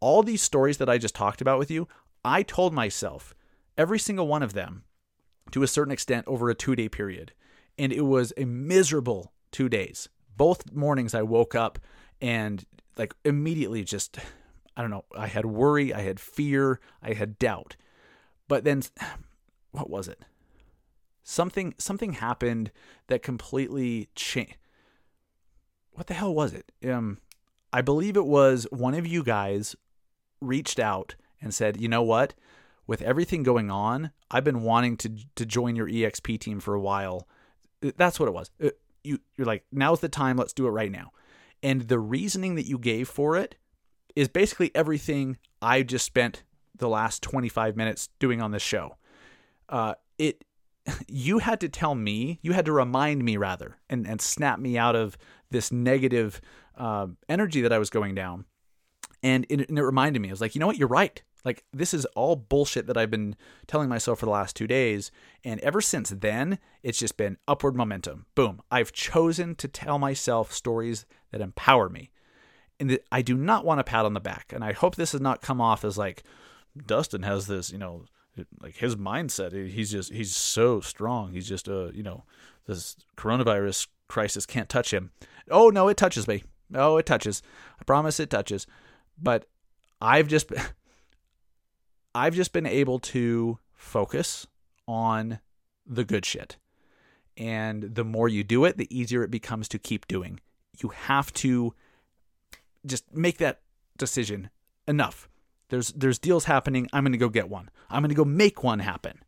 All 0.00 0.22
these 0.22 0.42
stories 0.42 0.78
that 0.78 0.88
I 0.88 0.98
just 0.98 1.14
talked 1.14 1.40
about 1.40 1.58
with 1.58 1.70
you, 1.70 1.88
I 2.24 2.42
told 2.42 2.74
myself 2.74 3.34
every 3.78 3.98
single 3.98 4.26
one 4.26 4.42
of 4.42 4.52
them 4.52 4.84
to 5.52 5.62
a 5.62 5.68
certain 5.68 5.92
extent 5.92 6.26
over 6.26 6.50
a 6.50 6.54
two 6.54 6.76
day 6.76 6.88
period. 6.88 7.32
And 7.78 7.92
it 7.92 8.02
was 8.02 8.32
a 8.36 8.44
miserable 8.44 9.32
two 9.50 9.68
days. 9.68 10.08
Both 10.36 10.72
mornings 10.72 11.14
I 11.14 11.22
woke 11.22 11.54
up 11.54 11.78
and 12.20 12.64
like 12.96 13.14
immediately 13.24 13.84
just, 13.84 14.18
I 14.76 14.82
don't 14.82 14.90
know, 14.90 15.04
I 15.16 15.26
had 15.26 15.46
worry, 15.46 15.92
I 15.92 16.00
had 16.00 16.20
fear, 16.20 16.80
I 17.02 17.14
had 17.14 17.38
doubt. 17.38 17.76
But 18.48 18.64
then, 18.64 18.82
what 19.70 19.90
was 19.90 20.08
it? 20.08 20.24
Something 21.22 21.74
something 21.78 22.12
happened 22.14 22.70
that 23.06 23.22
completely 23.22 24.08
changed. 24.14 24.56
What 25.94 26.08
the 26.08 26.14
hell 26.14 26.34
was 26.34 26.52
it? 26.52 26.72
Um, 26.88 27.18
I 27.72 27.80
believe 27.80 28.16
it 28.16 28.26
was 28.26 28.66
one 28.70 28.94
of 28.94 29.06
you 29.06 29.22
guys 29.22 29.74
reached 30.40 30.78
out 30.78 31.14
and 31.40 31.54
said, 31.54 31.80
"You 31.80 31.88
know 31.88 32.02
what? 32.02 32.34
With 32.86 33.00
everything 33.02 33.42
going 33.42 33.70
on, 33.70 34.10
I've 34.30 34.44
been 34.44 34.62
wanting 34.62 34.96
to 34.98 35.10
to 35.34 35.46
join 35.46 35.76
your 35.76 35.88
EXP 35.88 36.38
team 36.38 36.60
for 36.60 36.74
a 36.74 36.80
while." 36.80 37.28
That's 37.80 38.18
what 38.18 38.28
it 38.28 38.32
was. 38.32 38.50
Uh, 38.62 38.70
you 39.02 39.20
you're 39.36 39.46
like, 39.46 39.64
"Now's 39.72 40.00
the 40.00 40.08
time. 40.08 40.36
Let's 40.36 40.52
do 40.52 40.66
it 40.66 40.70
right 40.70 40.92
now." 40.92 41.12
And 41.62 41.82
the 41.82 41.98
reasoning 41.98 42.56
that 42.56 42.66
you 42.66 42.78
gave 42.78 43.08
for 43.08 43.36
it 43.36 43.56
is 44.14 44.28
basically 44.28 44.70
everything 44.74 45.38
I 45.62 45.82
just 45.82 46.04
spent 46.04 46.42
the 46.76 46.88
last 46.88 47.22
25 47.22 47.76
minutes 47.76 48.08
doing 48.18 48.42
on 48.42 48.50
this 48.50 48.62
show. 48.62 48.96
Uh, 49.68 49.94
it 50.18 50.44
you 51.08 51.38
had 51.38 51.60
to 51.60 51.68
tell 51.68 51.94
me, 51.94 52.38
you 52.42 52.52
had 52.52 52.66
to 52.66 52.72
remind 52.72 53.24
me 53.24 53.36
rather, 53.36 53.78
and, 53.88 54.06
and 54.06 54.20
snap 54.20 54.58
me 54.58 54.76
out 54.76 54.96
of 54.96 55.16
this 55.50 55.72
negative 55.72 56.40
uh, 56.76 57.06
energy 57.28 57.60
that 57.62 57.72
I 57.72 57.78
was 57.78 57.90
going 57.90 58.14
down. 58.14 58.44
And 59.22 59.46
it, 59.48 59.68
and 59.68 59.78
it 59.78 59.84
reminded 59.84 60.20
me, 60.20 60.28
I 60.28 60.32
was 60.32 60.40
like, 60.40 60.54
you 60.54 60.58
know 60.58 60.66
what, 60.66 60.76
you're 60.76 60.88
right. 60.88 61.22
Like, 61.44 61.64
this 61.72 61.94
is 61.94 62.04
all 62.16 62.36
bullshit 62.36 62.86
that 62.86 62.96
I've 62.96 63.10
been 63.10 63.36
telling 63.66 63.88
myself 63.88 64.18
for 64.18 64.26
the 64.26 64.32
last 64.32 64.56
two 64.56 64.66
days. 64.66 65.10
And 65.44 65.60
ever 65.60 65.80
since 65.80 66.10
then, 66.10 66.58
it's 66.82 66.98
just 66.98 67.16
been 67.16 67.36
upward 67.46 67.76
momentum. 67.76 68.26
Boom. 68.34 68.62
I've 68.70 68.92
chosen 68.92 69.54
to 69.56 69.68
tell 69.68 69.98
myself 69.98 70.52
stories 70.52 71.04
that 71.32 71.42
empower 71.42 71.88
me. 71.88 72.10
And 72.80 72.98
I 73.12 73.22
do 73.22 73.36
not 73.36 73.64
want 73.64 73.80
a 73.80 73.84
pat 73.84 74.06
on 74.06 74.14
the 74.14 74.20
back. 74.20 74.52
And 74.54 74.64
I 74.64 74.72
hope 74.72 74.96
this 74.96 75.12
has 75.12 75.20
not 75.20 75.42
come 75.42 75.60
off 75.60 75.84
as 75.84 75.98
like, 75.98 76.22
Dustin 76.86 77.22
has 77.22 77.46
this, 77.46 77.70
you 77.70 77.78
know, 77.78 78.06
like 78.60 78.76
his 78.76 78.96
mindset. 78.96 79.52
He's 79.68 79.90
just 79.90 80.12
he's 80.12 80.34
so 80.34 80.80
strong. 80.80 81.32
He's 81.32 81.48
just 81.48 81.68
a 81.68 81.86
uh, 81.86 81.90
you 81.92 82.02
know 82.02 82.24
this 82.66 82.96
coronavirus 83.16 83.88
crisis 84.08 84.46
can't 84.46 84.68
touch 84.68 84.92
him. 84.92 85.10
Oh 85.50 85.70
no, 85.70 85.88
it 85.88 85.96
touches 85.96 86.26
me. 86.26 86.44
Oh, 86.74 86.96
it 86.96 87.06
touches. 87.06 87.42
I 87.80 87.84
promise 87.84 88.18
it 88.20 88.30
touches. 88.30 88.66
But 89.20 89.46
I've 90.00 90.28
just 90.28 90.52
I've 92.14 92.34
just 92.34 92.52
been 92.52 92.66
able 92.66 92.98
to 93.00 93.58
focus 93.72 94.46
on 94.86 95.40
the 95.86 96.04
good 96.04 96.24
shit. 96.24 96.56
And 97.36 97.94
the 97.94 98.04
more 98.04 98.28
you 98.28 98.44
do 98.44 98.64
it, 98.64 98.76
the 98.76 98.96
easier 98.96 99.24
it 99.24 99.30
becomes 99.30 99.68
to 99.68 99.78
keep 99.78 100.06
doing. 100.06 100.40
You 100.80 100.90
have 100.90 101.32
to 101.34 101.74
just 102.86 103.12
make 103.12 103.38
that 103.38 103.60
decision 103.96 104.50
enough. 104.86 105.28
There's 105.74 105.88
there's 105.88 106.20
deals 106.20 106.44
happening. 106.44 106.88
I'm 106.92 107.02
going 107.02 107.10
to 107.10 107.18
go 107.18 107.28
get 107.28 107.48
one. 107.48 107.68
I'm 107.90 108.00
going 108.00 108.10
to 108.10 108.14
go 108.14 108.24
make 108.24 108.62
one 108.62 108.78
happen. 108.78 109.18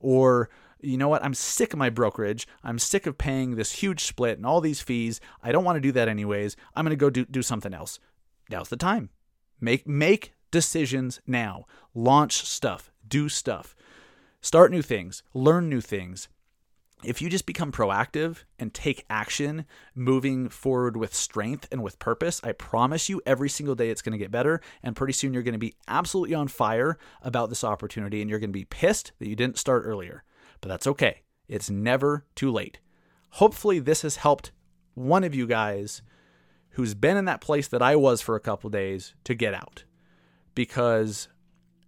Or 0.00 0.48
you 0.80 0.96
know 0.96 1.10
what? 1.10 1.22
I'm 1.22 1.34
sick 1.34 1.74
of 1.74 1.78
my 1.78 1.90
brokerage. 1.90 2.48
I'm 2.64 2.78
sick 2.78 3.06
of 3.06 3.18
paying 3.18 3.56
this 3.56 3.72
huge 3.72 4.04
split 4.04 4.38
and 4.38 4.46
all 4.46 4.62
these 4.62 4.80
fees. 4.80 5.20
I 5.42 5.52
don't 5.52 5.62
want 5.64 5.76
to 5.76 5.80
do 5.82 5.92
that 5.92 6.08
anyways. 6.08 6.56
I'm 6.74 6.86
going 6.86 6.96
to 6.96 6.96
go 6.96 7.10
do 7.10 7.26
do 7.26 7.42
something 7.42 7.74
else. 7.74 8.00
Now's 8.50 8.70
the 8.70 8.78
time. 8.78 9.10
Make 9.60 9.86
make 9.86 10.32
decisions 10.50 11.20
now. 11.26 11.66
Launch 11.94 12.46
stuff. 12.46 12.90
Do 13.06 13.28
stuff. 13.28 13.76
Start 14.40 14.70
new 14.70 14.80
things. 14.80 15.22
Learn 15.34 15.68
new 15.68 15.82
things 15.82 16.28
if 17.02 17.22
you 17.22 17.30
just 17.30 17.46
become 17.46 17.72
proactive 17.72 18.44
and 18.58 18.74
take 18.74 19.04
action, 19.08 19.64
moving 19.94 20.48
forward 20.48 20.96
with 20.96 21.14
strength 21.14 21.66
and 21.72 21.82
with 21.82 21.98
purpose, 21.98 22.40
I 22.44 22.52
promise 22.52 23.08
you 23.08 23.22
every 23.24 23.48
single 23.48 23.74
day 23.74 23.90
it's 23.90 24.02
going 24.02 24.12
to 24.12 24.18
get 24.18 24.30
better. 24.30 24.60
And 24.82 24.96
pretty 24.96 25.14
soon 25.14 25.32
you're 25.32 25.42
going 25.42 25.52
to 25.52 25.58
be 25.58 25.76
absolutely 25.88 26.34
on 26.34 26.48
fire 26.48 26.98
about 27.22 27.48
this 27.48 27.64
opportunity 27.64 28.20
and 28.20 28.28
you're 28.28 28.38
going 28.38 28.50
to 28.50 28.58
be 28.58 28.64
pissed 28.64 29.12
that 29.18 29.28
you 29.28 29.36
didn't 29.36 29.58
start 29.58 29.84
earlier. 29.86 30.24
But 30.60 30.68
that's 30.68 30.86
okay. 30.86 31.22
It's 31.48 31.70
never 31.70 32.26
too 32.34 32.50
late. 32.50 32.80
Hopefully, 33.34 33.78
this 33.78 34.02
has 34.02 34.16
helped 34.16 34.52
one 34.94 35.24
of 35.24 35.34
you 35.34 35.46
guys 35.46 36.02
who's 36.70 36.94
been 36.94 37.16
in 37.16 37.24
that 37.24 37.40
place 37.40 37.68
that 37.68 37.82
I 37.82 37.96
was 37.96 38.20
for 38.20 38.36
a 38.36 38.40
couple 38.40 38.70
days 38.70 39.14
to 39.24 39.34
get 39.34 39.54
out 39.54 39.84
because 40.54 41.28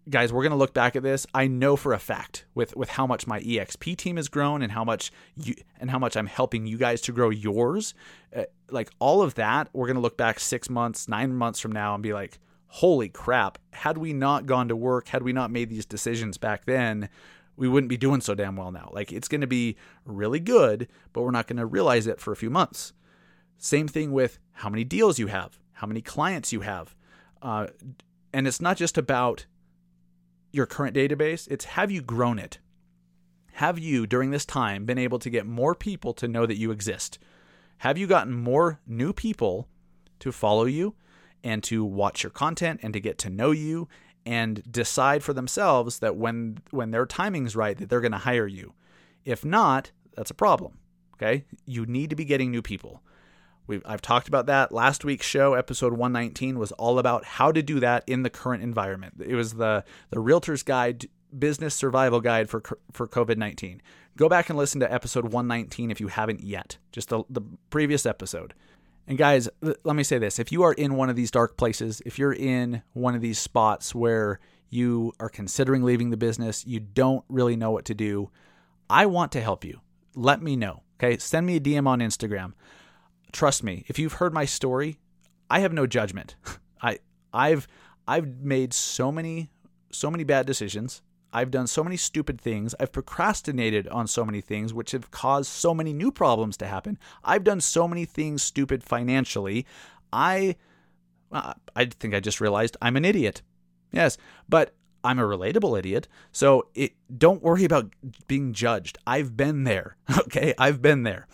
guys, 0.08 0.32
we're 0.32 0.42
going 0.42 0.50
to 0.50 0.56
look 0.56 0.74
back 0.74 0.96
at 0.96 1.02
this. 1.02 1.26
I 1.34 1.46
know 1.46 1.76
for 1.76 1.92
a 1.92 1.98
fact 1.98 2.44
with 2.54 2.76
with 2.76 2.90
how 2.90 3.06
much 3.06 3.26
my 3.26 3.40
EXP 3.40 3.96
team 3.96 4.16
has 4.16 4.28
grown 4.28 4.62
and 4.62 4.72
how 4.72 4.84
much 4.84 5.12
you 5.36 5.54
and 5.78 5.90
how 5.90 5.98
much 5.98 6.16
I'm 6.16 6.26
helping 6.26 6.66
you 6.66 6.76
guys 6.76 7.00
to 7.02 7.12
grow 7.12 7.30
yours. 7.30 7.94
Uh, 8.34 8.44
like 8.70 8.90
all 8.98 9.22
of 9.22 9.34
that, 9.34 9.68
we're 9.72 9.86
going 9.86 9.96
to 9.96 10.02
look 10.02 10.16
back 10.16 10.40
6 10.40 10.70
months, 10.70 11.08
9 11.08 11.34
months 11.34 11.60
from 11.60 11.72
now 11.72 11.94
and 11.94 12.02
be 12.02 12.12
like, 12.12 12.38
"Holy 12.66 13.08
crap, 13.08 13.58
had 13.72 13.98
we 13.98 14.12
not 14.12 14.46
gone 14.46 14.68
to 14.68 14.76
work, 14.76 15.08
had 15.08 15.22
we 15.22 15.32
not 15.32 15.50
made 15.50 15.70
these 15.70 15.86
decisions 15.86 16.38
back 16.38 16.64
then, 16.64 17.08
we 17.56 17.68
wouldn't 17.68 17.90
be 17.90 17.96
doing 17.96 18.20
so 18.20 18.34
damn 18.34 18.56
well 18.56 18.72
now." 18.72 18.90
Like 18.92 19.12
it's 19.12 19.28
going 19.28 19.42
to 19.42 19.46
be 19.46 19.76
really 20.04 20.40
good, 20.40 20.88
but 21.12 21.22
we're 21.22 21.30
not 21.30 21.46
going 21.46 21.58
to 21.58 21.66
realize 21.66 22.06
it 22.06 22.20
for 22.20 22.32
a 22.32 22.36
few 22.36 22.50
months. 22.50 22.92
Same 23.58 23.86
thing 23.86 24.12
with 24.12 24.38
how 24.52 24.68
many 24.68 24.82
deals 24.82 25.18
you 25.18 25.28
have, 25.28 25.58
how 25.74 25.86
many 25.86 26.02
clients 26.02 26.52
you 26.52 26.62
have. 26.62 26.96
Uh, 27.40 27.68
and 28.32 28.48
it's 28.48 28.60
not 28.60 28.76
just 28.76 28.96
about 28.96 29.46
your 30.52 30.66
current 30.66 30.94
database, 30.94 31.48
it's 31.50 31.64
have 31.64 31.90
you 31.90 32.02
grown 32.02 32.38
it? 32.38 32.58
Have 33.54 33.78
you, 33.78 34.06
during 34.06 34.30
this 34.30 34.46
time, 34.46 34.84
been 34.84 34.98
able 34.98 35.18
to 35.18 35.30
get 35.30 35.46
more 35.46 35.74
people 35.74 36.12
to 36.14 36.28
know 36.28 36.46
that 36.46 36.56
you 36.56 36.70
exist? 36.70 37.18
Have 37.78 37.98
you 37.98 38.06
gotten 38.06 38.32
more 38.32 38.80
new 38.86 39.12
people 39.12 39.68
to 40.20 40.30
follow 40.30 40.64
you 40.64 40.94
and 41.42 41.62
to 41.64 41.84
watch 41.84 42.22
your 42.22 42.30
content 42.30 42.80
and 42.82 42.92
to 42.92 43.00
get 43.00 43.18
to 43.18 43.30
know 43.30 43.50
you 43.50 43.88
and 44.24 44.62
decide 44.70 45.22
for 45.24 45.32
themselves 45.32 45.98
that 45.98 46.16
when 46.16 46.58
when 46.70 46.92
their 46.92 47.04
timing's 47.04 47.56
right 47.56 47.76
that 47.76 47.88
they're 47.88 48.00
going 48.00 48.12
to 48.12 48.18
hire 48.18 48.46
you? 48.46 48.72
If 49.24 49.44
not, 49.44 49.90
that's 50.14 50.30
a 50.30 50.34
problem. 50.34 50.78
Okay? 51.14 51.44
You 51.66 51.86
need 51.86 52.10
to 52.10 52.16
be 52.16 52.24
getting 52.24 52.50
new 52.50 52.62
people. 52.62 53.02
We've, 53.66 53.82
I've 53.84 54.02
talked 54.02 54.28
about 54.28 54.46
that. 54.46 54.72
Last 54.72 55.04
week's 55.04 55.26
show, 55.26 55.54
episode 55.54 55.92
119, 55.92 56.58
was 56.58 56.72
all 56.72 56.98
about 56.98 57.24
how 57.24 57.52
to 57.52 57.62
do 57.62 57.80
that 57.80 58.04
in 58.06 58.22
the 58.22 58.30
current 58.30 58.62
environment. 58.62 59.14
It 59.24 59.34
was 59.34 59.54
the, 59.54 59.84
the 60.10 60.18
Realtor's 60.18 60.62
Guide, 60.62 61.06
Business 61.36 61.74
Survival 61.74 62.20
Guide 62.20 62.50
for, 62.50 62.62
for 62.92 63.06
COVID 63.06 63.36
19. 63.36 63.80
Go 64.16 64.28
back 64.28 64.50
and 64.50 64.58
listen 64.58 64.80
to 64.80 64.92
episode 64.92 65.24
119 65.24 65.90
if 65.90 66.00
you 66.00 66.08
haven't 66.08 66.42
yet, 66.42 66.76
just 66.90 67.08
the, 67.08 67.22
the 67.30 67.40
previous 67.70 68.04
episode. 68.04 68.52
And 69.06 69.18
guys, 69.18 69.48
let 69.60 69.96
me 69.96 70.02
say 70.02 70.18
this 70.18 70.38
if 70.38 70.52
you 70.52 70.62
are 70.62 70.72
in 70.72 70.94
one 70.94 71.08
of 71.08 71.16
these 71.16 71.30
dark 71.30 71.56
places, 71.56 72.02
if 72.04 72.18
you're 72.18 72.32
in 72.32 72.82
one 72.92 73.14
of 73.14 73.20
these 73.20 73.38
spots 73.38 73.94
where 73.94 74.38
you 74.70 75.12
are 75.18 75.28
considering 75.28 75.82
leaving 75.82 76.10
the 76.10 76.16
business, 76.16 76.66
you 76.66 76.80
don't 76.80 77.24
really 77.28 77.56
know 77.56 77.70
what 77.70 77.84
to 77.86 77.94
do, 77.94 78.30
I 78.88 79.06
want 79.06 79.32
to 79.32 79.40
help 79.40 79.64
you. 79.64 79.80
Let 80.14 80.42
me 80.42 80.56
know. 80.56 80.82
Okay. 80.98 81.18
Send 81.18 81.46
me 81.46 81.56
a 81.56 81.60
DM 81.60 81.86
on 81.86 82.00
Instagram 82.00 82.52
trust 83.32 83.62
me, 83.62 83.84
if 83.88 83.98
you've 83.98 84.14
heard 84.14 84.32
my 84.32 84.44
story, 84.44 84.98
I 85.50 85.60
have 85.60 85.72
no 85.72 85.86
judgment. 85.86 86.36
I 86.82 86.98
I've 87.32 87.66
I've 88.06 88.40
made 88.40 88.72
so 88.74 89.10
many 89.10 89.50
so 89.90 90.10
many 90.10 90.24
bad 90.24 90.46
decisions. 90.46 91.02
I've 91.34 91.50
done 91.50 91.66
so 91.66 91.82
many 91.82 91.96
stupid 91.96 92.40
things. 92.40 92.74
I've 92.78 92.92
procrastinated 92.92 93.88
on 93.88 94.06
so 94.06 94.24
many 94.24 94.42
things 94.42 94.74
which 94.74 94.90
have 94.90 95.10
caused 95.10 95.50
so 95.50 95.72
many 95.72 95.94
new 95.94 96.12
problems 96.12 96.58
to 96.58 96.66
happen. 96.66 96.98
I've 97.24 97.44
done 97.44 97.60
so 97.60 97.88
many 97.88 98.04
things 98.04 98.42
stupid 98.42 98.82
financially. 98.84 99.66
I 100.12 100.56
uh, 101.30 101.54
I 101.74 101.86
think 101.86 102.14
I 102.14 102.20
just 102.20 102.40
realized 102.40 102.76
I'm 102.82 102.96
an 102.96 103.04
idiot. 103.04 103.42
Yes, 103.92 104.18
but 104.48 104.74
I'm 105.04 105.18
a 105.18 105.22
relatable 105.22 105.78
idiot. 105.78 106.06
So 106.32 106.68
it 106.74 106.92
don't 107.16 107.42
worry 107.42 107.64
about 107.64 107.92
being 108.28 108.52
judged. 108.52 108.98
I've 109.06 109.36
been 109.36 109.64
there. 109.64 109.96
Okay? 110.18 110.54
I've 110.58 110.82
been 110.82 111.02
there 111.02 111.26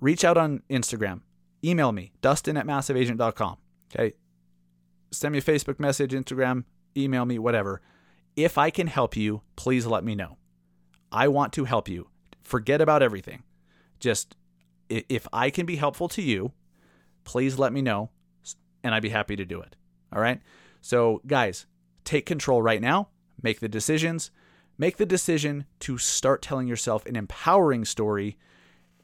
reach 0.00 0.24
out 0.24 0.36
on 0.36 0.62
Instagram, 0.70 1.20
email 1.64 1.92
me, 1.92 2.12
dustin 2.20 2.56
at 2.56 2.66
massiveagent.com. 2.66 3.56
Okay. 3.94 4.14
Send 5.10 5.32
me 5.32 5.38
a 5.38 5.42
Facebook 5.42 5.78
message, 5.78 6.12
Instagram, 6.12 6.64
email 6.96 7.24
me, 7.24 7.38
whatever. 7.38 7.80
If 8.36 8.58
I 8.58 8.70
can 8.70 8.88
help 8.88 9.16
you, 9.16 9.42
please 9.56 9.86
let 9.86 10.04
me 10.04 10.14
know. 10.14 10.36
I 11.12 11.28
want 11.28 11.52
to 11.54 11.64
help 11.64 11.88
you. 11.88 12.08
Forget 12.42 12.80
about 12.80 13.02
everything. 13.02 13.44
Just 14.00 14.36
if 14.88 15.26
I 15.32 15.50
can 15.50 15.66
be 15.66 15.76
helpful 15.76 16.08
to 16.08 16.22
you, 16.22 16.52
please 17.22 17.58
let 17.58 17.72
me 17.72 17.80
know 17.80 18.10
and 18.82 18.94
I'd 18.94 19.02
be 19.02 19.08
happy 19.10 19.36
to 19.36 19.44
do 19.44 19.60
it. 19.60 19.76
All 20.12 20.20
right. 20.20 20.40
So, 20.80 21.22
guys, 21.26 21.66
take 22.04 22.26
control 22.26 22.60
right 22.60 22.82
now, 22.82 23.08
make 23.42 23.60
the 23.60 23.68
decisions, 23.68 24.30
make 24.76 24.96
the 24.96 25.06
decision 25.06 25.64
to 25.80 25.96
start 25.96 26.42
telling 26.42 26.68
yourself 26.68 27.06
an 27.06 27.16
empowering 27.16 27.84
story 27.84 28.36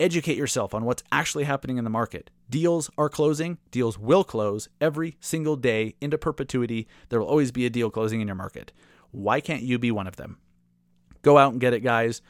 Educate 0.00 0.38
yourself 0.38 0.72
on 0.72 0.86
what's 0.86 1.02
actually 1.12 1.44
happening 1.44 1.76
in 1.76 1.84
the 1.84 1.90
market. 1.90 2.30
Deals 2.48 2.90
are 2.96 3.10
closing, 3.10 3.58
deals 3.70 3.98
will 3.98 4.24
close 4.24 4.66
every 4.80 5.18
single 5.20 5.56
day 5.56 5.94
into 6.00 6.16
perpetuity. 6.16 6.88
There 7.10 7.20
will 7.20 7.26
always 7.26 7.52
be 7.52 7.66
a 7.66 7.70
deal 7.70 7.90
closing 7.90 8.22
in 8.22 8.26
your 8.26 8.34
market. 8.34 8.72
Why 9.10 9.40
can't 9.40 9.62
you 9.62 9.78
be 9.78 9.90
one 9.90 10.06
of 10.06 10.16
them? 10.16 10.38
Go 11.20 11.36
out 11.36 11.52
and 11.52 11.60
get 11.60 11.74
it, 11.74 11.80
guys. 11.80 12.22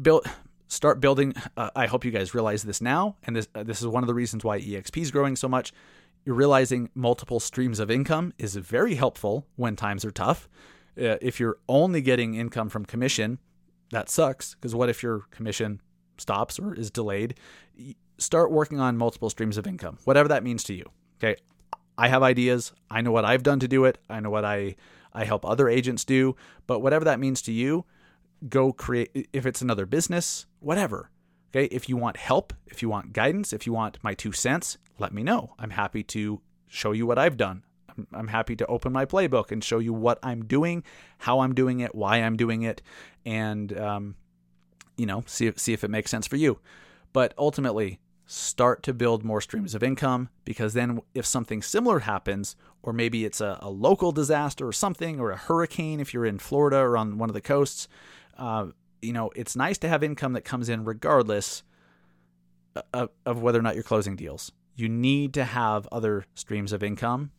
Build 0.00 0.24
start 0.68 1.00
building 1.00 1.34
uh, 1.56 1.70
I 1.74 1.86
hope 1.86 2.04
you 2.04 2.12
guys 2.12 2.32
realize 2.32 2.62
this 2.62 2.80
now 2.80 3.16
and 3.24 3.36
this 3.36 3.48
uh, 3.54 3.64
this 3.64 3.80
is 3.80 3.86
one 3.86 4.02
of 4.02 4.06
the 4.06 4.14
reasons 4.14 4.44
why 4.44 4.60
EXP 4.60 5.02
is 5.02 5.10
growing 5.10 5.34
so 5.34 5.48
much. 5.48 5.72
You're 6.24 6.36
realizing 6.36 6.90
multiple 6.94 7.40
streams 7.40 7.80
of 7.80 7.90
income 7.90 8.32
is 8.38 8.54
very 8.54 8.94
helpful 8.94 9.48
when 9.56 9.74
times 9.74 10.04
are 10.04 10.12
tough. 10.12 10.48
Uh, 10.96 11.18
if 11.20 11.40
you're 11.40 11.58
only 11.68 12.00
getting 12.00 12.34
income 12.34 12.68
from 12.68 12.84
commission, 12.84 13.40
that 13.90 14.08
sucks 14.08 14.54
because 14.54 14.76
what 14.76 14.88
if 14.88 15.02
your 15.02 15.22
commission 15.32 15.80
stops 16.18 16.58
or 16.58 16.74
is 16.74 16.90
delayed? 16.90 17.34
Start 18.18 18.50
working 18.50 18.80
on 18.80 18.96
multiple 18.96 19.30
streams 19.30 19.56
of 19.56 19.66
income, 19.66 19.98
whatever 20.04 20.28
that 20.28 20.44
means 20.44 20.64
to 20.64 20.74
you. 20.74 20.84
Okay. 21.18 21.36
I 21.96 22.08
have 22.08 22.22
ideas. 22.22 22.72
I 22.90 23.02
know 23.02 23.12
what 23.12 23.24
I've 23.24 23.42
done 23.42 23.60
to 23.60 23.68
do 23.68 23.84
it. 23.84 23.98
I 24.10 24.20
know 24.20 24.30
what 24.30 24.44
I, 24.44 24.76
I 25.12 25.24
help 25.24 25.44
other 25.46 25.68
agents 25.68 26.04
do. 26.04 26.34
But 26.66 26.80
whatever 26.80 27.04
that 27.04 27.20
means 27.20 27.40
to 27.42 27.52
you, 27.52 27.84
go 28.48 28.72
create, 28.72 29.28
if 29.32 29.46
it's 29.46 29.62
another 29.62 29.86
business, 29.86 30.46
whatever. 30.60 31.10
Okay. 31.50 31.66
If 31.66 31.88
you 31.88 31.96
want 31.96 32.16
help, 32.16 32.52
if 32.66 32.82
you 32.82 32.88
want 32.88 33.12
guidance, 33.12 33.52
if 33.52 33.66
you 33.66 33.72
want 33.72 33.98
my 34.02 34.14
two 34.14 34.32
cents, 34.32 34.76
let 34.98 35.12
me 35.12 35.22
know. 35.22 35.54
I'm 35.58 35.70
happy 35.70 36.02
to 36.02 36.40
show 36.66 36.92
you 36.92 37.06
what 37.06 37.18
I've 37.18 37.36
done. 37.36 37.62
I'm, 38.12 38.28
happy 38.28 38.56
to 38.56 38.66
open 38.66 38.92
my 38.92 39.04
playbook 39.06 39.52
and 39.52 39.62
show 39.62 39.78
you 39.78 39.92
what 39.92 40.18
I'm 40.22 40.44
doing, 40.44 40.82
how 41.18 41.40
I'm 41.40 41.54
doing 41.54 41.80
it, 41.80 41.94
why 41.94 42.16
I'm 42.18 42.36
doing 42.36 42.62
it, 42.62 42.82
and 43.24 43.76
um, 43.78 44.16
you 44.96 45.06
know, 45.06 45.24
see 45.26 45.52
see 45.56 45.72
if 45.72 45.84
it 45.84 45.90
makes 45.90 46.10
sense 46.10 46.26
for 46.26 46.36
you. 46.36 46.58
But 47.12 47.34
ultimately, 47.38 48.00
start 48.26 48.82
to 48.82 48.94
build 48.94 49.24
more 49.24 49.40
streams 49.40 49.74
of 49.74 49.82
income 49.82 50.30
because 50.44 50.74
then 50.74 51.00
if 51.14 51.26
something 51.26 51.62
similar 51.62 52.00
happens, 52.00 52.56
or 52.82 52.92
maybe 52.92 53.24
it's 53.24 53.40
a, 53.40 53.58
a 53.60 53.70
local 53.70 54.12
disaster 54.12 54.66
or 54.66 54.72
something, 54.72 55.20
or 55.20 55.30
a 55.30 55.36
hurricane 55.36 56.00
if 56.00 56.14
you're 56.14 56.26
in 56.26 56.38
Florida 56.38 56.78
or 56.78 56.96
on 56.96 57.18
one 57.18 57.30
of 57.30 57.34
the 57.34 57.40
coasts, 57.40 57.88
uh, 58.38 58.66
you 59.02 59.12
know, 59.12 59.30
it's 59.36 59.54
nice 59.54 59.78
to 59.78 59.88
have 59.88 60.02
income 60.02 60.32
that 60.32 60.44
comes 60.44 60.68
in 60.68 60.84
regardless 60.84 61.62
of, 62.92 63.10
of 63.26 63.42
whether 63.42 63.58
or 63.58 63.62
not 63.62 63.74
you're 63.74 63.84
closing 63.84 64.16
deals. 64.16 64.50
You 64.74 64.88
need 64.88 65.34
to 65.34 65.44
have 65.44 65.86
other 65.92 66.24
streams 66.34 66.72
of 66.72 66.82
income 66.82 67.30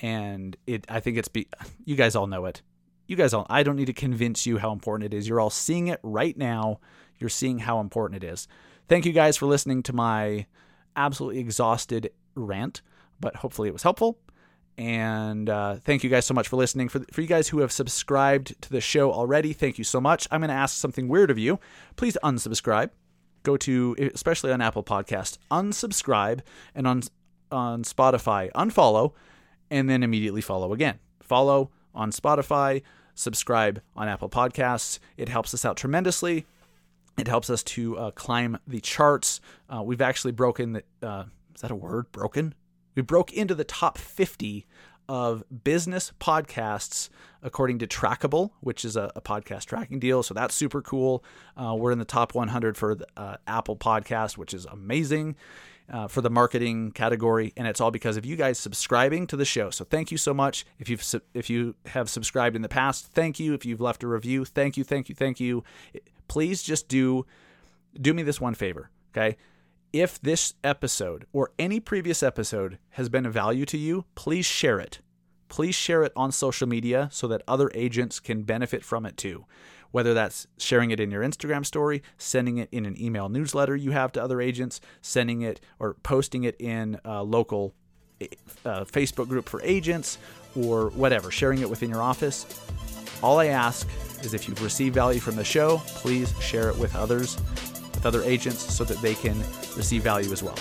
and 0.00 0.56
it 0.66 0.84
I 0.88 1.00
think 1.00 1.16
it's 1.16 1.28
be 1.28 1.48
you 1.84 1.96
guys 1.96 2.14
all 2.14 2.26
know 2.26 2.46
it. 2.46 2.62
You 3.08 3.16
guys 3.16 3.34
all 3.34 3.46
I 3.50 3.64
don't 3.64 3.74
need 3.74 3.86
to 3.86 3.92
convince 3.92 4.46
you 4.46 4.58
how 4.58 4.70
important 4.70 5.12
it 5.12 5.16
is. 5.16 5.28
You're 5.28 5.40
all 5.40 5.50
seeing 5.50 5.88
it 5.88 5.98
right 6.04 6.36
now. 6.36 6.78
You're 7.18 7.30
seeing 7.30 7.58
how 7.58 7.80
important 7.80 8.22
it 8.22 8.26
is. 8.26 8.46
Thank 8.86 9.04
you 9.04 9.12
guys 9.12 9.36
for 9.36 9.46
listening 9.46 9.82
to 9.84 9.92
my 9.92 10.46
absolutely 10.94 11.40
exhausted 11.40 12.12
rant, 12.36 12.82
but 13.18 13.36
hopefully 13.36 13.68
it 13.68 13.72
was 13.72 13.82
helpful. 13.82 14.18
And 14.76 15.50
uh, 15.50 15.76
thank 15.76 16.04
you 16.04 16.10
guys 16.10 16.24
so 16.24 16.34
much 16.34 16.46
for 16.46 16.54
listening. 16.54 16.88
For, 16.88 17.00
for 17.12 17.20
you 17.20 17.26
guys 17.26 17.48
who 17.48 17.58
have 17.58 17.72
subscribed 17.72 18.60
to 18.62 18.70
the 18.70 18.80
show 18.80 19.10
already, 19.10 19.52
thank 19.52 19.76
you 19.76 19.82
so 19.84 20.00
much. 20.00 20.28
I'm 20.30 20.40
going 20.40 20.50
to 20.50 20.54
ask 20.54 20.76
something 20.76 21.08
weird 21.08 21.32
of 21.32 21.38
you. 21.38 21.58
Please 21.96 22.16
unsubscribe. 22.22 22.90
Go 23.42 23.56
to, 23.56 23.96
especially 24.14 24.52
on 24.52 24.60
Apple 24.60 24.84
Podcast, 24.84 25.38
unsubscribe, 25.50 26.42
and 26.74 26.86
on 26.86 27.02
on 27.50 27.82
Spotify, 27.82 28.50
unfollow 28.52 29.12
and 29.70 29.88
then 29.88 30.02
immediately 30.02 30.40
follow 30.40 30.72
again. 30.72 30.98
Follow 31.22 31.70
on 31.94 32.10
Spotify, 32.10 32.82
subscribe 33.18 33.82
on 33.96 34.08
Apple 34.08 34.28
Podcasts. 34.28 34.98
It 35.16 35.28
helps 35.28 35.52
us 35.52 35.64
out 35.64 35.76
tremendously. 35.76 36.46
It 37.18 37.26
helps 37.26 37.50
us 37.50 37.62
to 37.64 37.98
uh, 37.98 38.10
climb 38.12 38.58
the 38.66 38.80
charts. 38.80 39.40
Uh, 39.68 39.82
we've 39.82 40.00
actually 40.00 40.32
broken 40.32 40.74
the, 40.74 40.84
uh, 41.02 41.24
is 41.54 41.60
that 41.60 41.70
a 41.70 41.76
word? 41.76 42.10
Broken? 42.12 42.54
We 42.94 43.02
broke 43.02 43.32
into 43.32 43.54
the 43.54 43.64
top 43.64 43.98
50 43.98 44.66
of 45.08 45.42
business 45.64 46.12
podcasts 46.20 47.08
according 47.42 47.78
to 47.78 47.86
Chartable, 47.86 48.50
which 48.60 48.84
is 48.84 48.96
a, 48.96 49.10
a 49.16 49.20
podcast 49.20 49.64
tracking 49.64 49.98
deal. 49.98 50.22
So 50.22 50.34
that's 50.34 50.54
super 50.54 50.82
cool. 50.82 51.24
Uh, 51.56 51.74
we're 51.76 51.92
in 51.92 51.98
the 51.98 52.04
top 52.04 52.34
100 52.34 52.76
for 52.76 52.94
the, 52.94 53.06
uh, 53.16 53.36
Apple 53.46 53.76
Podcast, 53.76 54.36
which 54.36 54.54
is 54.54 54.64
amazing 54.66 55.34
uh, 55.90 56.06
for 56.08 56.20
the 56.20 56.30
marketing 56.30 56.90
category, 56.92 57.52
and 57.56 57.66
it's 57.66 57.80
all 57.80 57.90
because 57.90 58.16
of 58.16 58.26
you 58.26 58.36
guys 58.36 58.58
subscribing 58.58 59.26
to 59.26 59.36
the 59.36 59.44
show. 59.44 59.70
So 59.70 59.84
thank 59.84 60.10
you 60.10 60.18
so 60.18 60.34
much. 60.34 60.66
If 60.78 60.88
you've 60.88 61.04
if 61.34 61.48
you 61.48 61.74
have 61.86 62.10
subscribed 62.10 62.56
in 62.56 62.62
the 62.62 62.68
past, 62.68 63.12
thank 63.12 63.40
you. 63.40 63.54
If 63.54 63.64
you've 63.64 63.80
left 63.80 64.02
a 64.02 64.06
review, 64.06 64.44
thank 64.44 64.76
you, 64.76 64.84
thank 64.84 65.08
you, 65.08 65.14
thank 65.14 65.40
you. 65.40 65.64
Please 66.28 66.62
just 66.62 66.88
do 66.88 67.26
do 68.00 68.12
me 68.12 68.22
this 68.22 68.40
one 68.40 68.54
favor, 68.54 68.90
okay? 69.16 69.36
If 69.92 70.20
this 70.20 70.54
episode 70.62 71.26
or 71.32 71.52
any 71.58 71.80
previous 71.80 72.22
episode 72.22 72.78
has 72.90 73.08
been 73.08 73.24
of 73.24 73.32
value 73.32 73.64
to 73.66 73.78
you, 73.78 74.04
please 74.14 74.44
share 74.44 74.78
it. 74.78 75.00
Please 75.48 75.74
share 75.74 76.02
it 76.02 76.12
on 76.14 76.30
social 76.30 76.68
media 76.68 77.08
so 77.10 77.26
that 77.28 77.42
other 77.48 77.70
agents 77.74 78.20
can 78.20 78.42
benefit 78.42 78.84
from 78.84 79.06
it 79.06 79.16
too 79.16 79.46
whether 79.90 80.14
that's 80.14 80.46
sharing 80.58 80.90
it 80.90 81.00
in 81.00 81.10
your 81.10 81.22
Instagram 81.22 81.64
story, 81.64 82.02
sending 82.16 82.58
it 82.58 82.68
in 82.72 82.86
an 82.86 83.00
email 83.00 83.28
newsletter 83.28 83.76
you 83.76 83.90
have 83.92 84.12
to 84.12 84.22
other 84.22 84.40
agents, 84.40 84.80
sending 85.00 85.42
it 85.42 85.60
or 85.78 85.94
posting 86.02 86.44
it 86.44 86.56
in 86.60 87.00
a 87.04 87.22
local 87.22 87.74
uh, 88.20 88.84
Facebook 88.84 89.28
group 89.28 89.48
for 89.48 89.62
agents, 89.62 90.18
or 90.56 90.90
whatever, 90.90 91.30
sharing 91.30 91.60
it 91.60 91.70
within 91.70 91.88
your 91.90 92.02
office. 92.02 92.46
All 93.22 93.38
I 93.38 93.46
ask 93.46 93.88
is 94.22 94.34
if 94.34 94.48
you've 94.48 94.62
received 94.62 94.94
value 94.94 95.20
from 95.20 95.36
the 95.36 95.44
show, 95.44 95.78
please 95.86 96.32
share 96.40 96.68
it 96.68 96.76
with 96.76 96.94
others, 96.96 97.36
with 97.94 98.06
other 98.06 98.22
agents, 98.22 98.74
so 98.74 98.84
that 98.84 99.00
they 99.02 99.14
can 99.14 99.38
receive 99.76 100.02
value 100.02 100.32
as 100.32 100.42
well. 100.42 100.56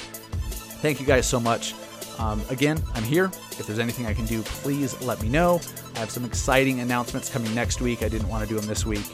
Thank 0.82 1.00
you 1.00 1.06
guys 1.06 1.26
so 1.28 1.40
much. 1.40 1.74
Um, 2.20 2.42
again, 2.50 2.82
I'm 2.96 3.04
here. 3.04 3.26
If 3.26 3.68
there's 3.68 3.80
anything 3.80 4.06
I 4.06 4.14
can 4.14 4.26
do, 4.26 4.42
please 4.42 5.00
let 5.02 5.22
me 5.22 5.30
know. 5.30 5.62
I 5.96 6.00
have 6.00 6.10
some 6.10 6.26
exciting 6.26 6.80
announcements 6.80 7.30
coming 7.30 7.54
next 7.54 7.82
week. 7.82 8.04
I 8.04 8.10
didn't 8.10 8.28
want 8.28 8.44
to 8.44 8.50
do 8.50 8.60
them 8.60 8.68
this 8.68 8.86
week, 8.86 9.06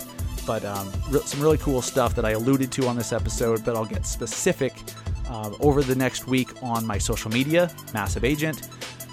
but 0.46 0.64
um, 0.64 0.92
re- 1.10 1.22
some 1.22 1.42
really 1.42 1.58
cool 1.58 1.82
stuff 1.82 2.16
that 2.16 2.26
I 2.26 2.32
alluded 2.32 2.72
to 2.74 2.88
on 2.88 2.96
this 2.96 3.12
episode, 3.12 3.64
but 3.66 3.76
I'll 3.76 3.86
get 3.86 4.06
specific 4.06 4.74
uh, 5.28 5.52
over 5.60 5.82
the 5.82 5.96
next 5.96 6.28
week 6.28 6.50
on 6.64 6.86
my 6.86 6.98
social 6.98 7.32
media, 7.32 7.74
Massive 7.94 8.24
Agent, 8.24 8.70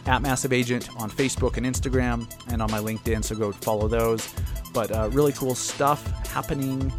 at 0.07 0.23
Massive 0.23 0.53
Agent 0.53 0.89
on 0.97 1.11
Facebook 1.11 1.57
and 1.57 1.67
Instagram, 1.67 2.31
and 2.53 2.63
on 2.63 2.71
my 2.71 2.79
LinkedIn. 2.79 3.25
So 3.25 3.35
go 3.35 3.53
follow 3.53 3.89
those. 3.89 4.33
But 4.73 4.93
uh, 4.93 5.09
really 5.13 5.33
cool 5.33 5.55
stuff 5.55 6.07
happening. 6.29 6.93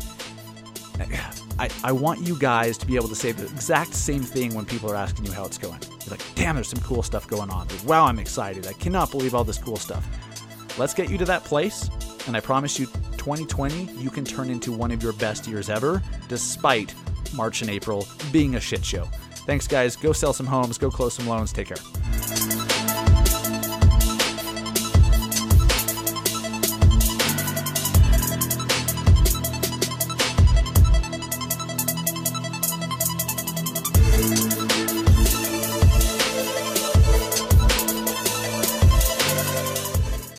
I, 1.57 1.69
I 1.83 1.91
want 1.91 2.25
you 2.25 2.37
guys 2.37 2.77
to 2.79 2.85
be 2.85 2.95
able 2.95 3.07
to 3.07 3.15
say 3.15 3.31
the 3.31 3.43
exact 3.45 3.93
same 3.93 4.21
thing 4.21 4.53
when 4.53 4.65
people 4.65 4.91
are 4.91 4.95
asking 4.95 5.25
you 5.25 5.31
how 5.31 5.45
it's 5.45 5.57
going. 5.57 5.79
You're 6.05 6.17
like, 6.17 6.35
damn, 6.35 6.55
there's 6.55 6.69
some 6.69 6.81
cool 6.81 7.03
stuff 7.03 7.27
going 7.27 7.49
on. 7.49 7.67
Like, 7.67 7.85
wow, 7.85 8.05
I'm 8.05 8.19
excited. 8.19 8.67
I 8.67 8.73
cannot 8.73 9.11
believe 9.11 9.35
all 9.35 9.43
this 9.43 9.57
cool 9.57 9.77
stuff. 9.77 10.05
Let's 10.77 10.93
get 10.93 11.09
you 11.09 11.17
to 11.17 11.25
that 11.25 11.43
place. 11.43 11.89
And 12.27 12.37
I 12.37 12.39
promise 12.39 12.79
you, 12.79 12.85
2020, 13.17 13.85
you 14.01 14.09
can 14.09 14.23
turn 14.23 14.49
into 14.49 14.71
one 14.71 14.91
of 14.91 15.01
your 15.01 15.13
best 15.13 15.47
years 15.47 15.69
ever, 15.69 16.01
despite 16.27 16.93
March 17.33 17.61
and 17.61 17.69
April 17.69 18.07
being 18.31 18.55
a 18.55 18.59
shit 18.59 18.83
show. 18.83 19.05
Thanks, 19.45 19.67
guys. 19.67 19.95
Go 19.95 20.13
sell 20.13 20.33
some 20.33 20.45
homes, 20.45 20.77
go 20.77 20.89
close 20.89 21.15
some 21.15 21.27
loans. 21.27 21.51
Take 21.51 21.67
care. 21.67 22.00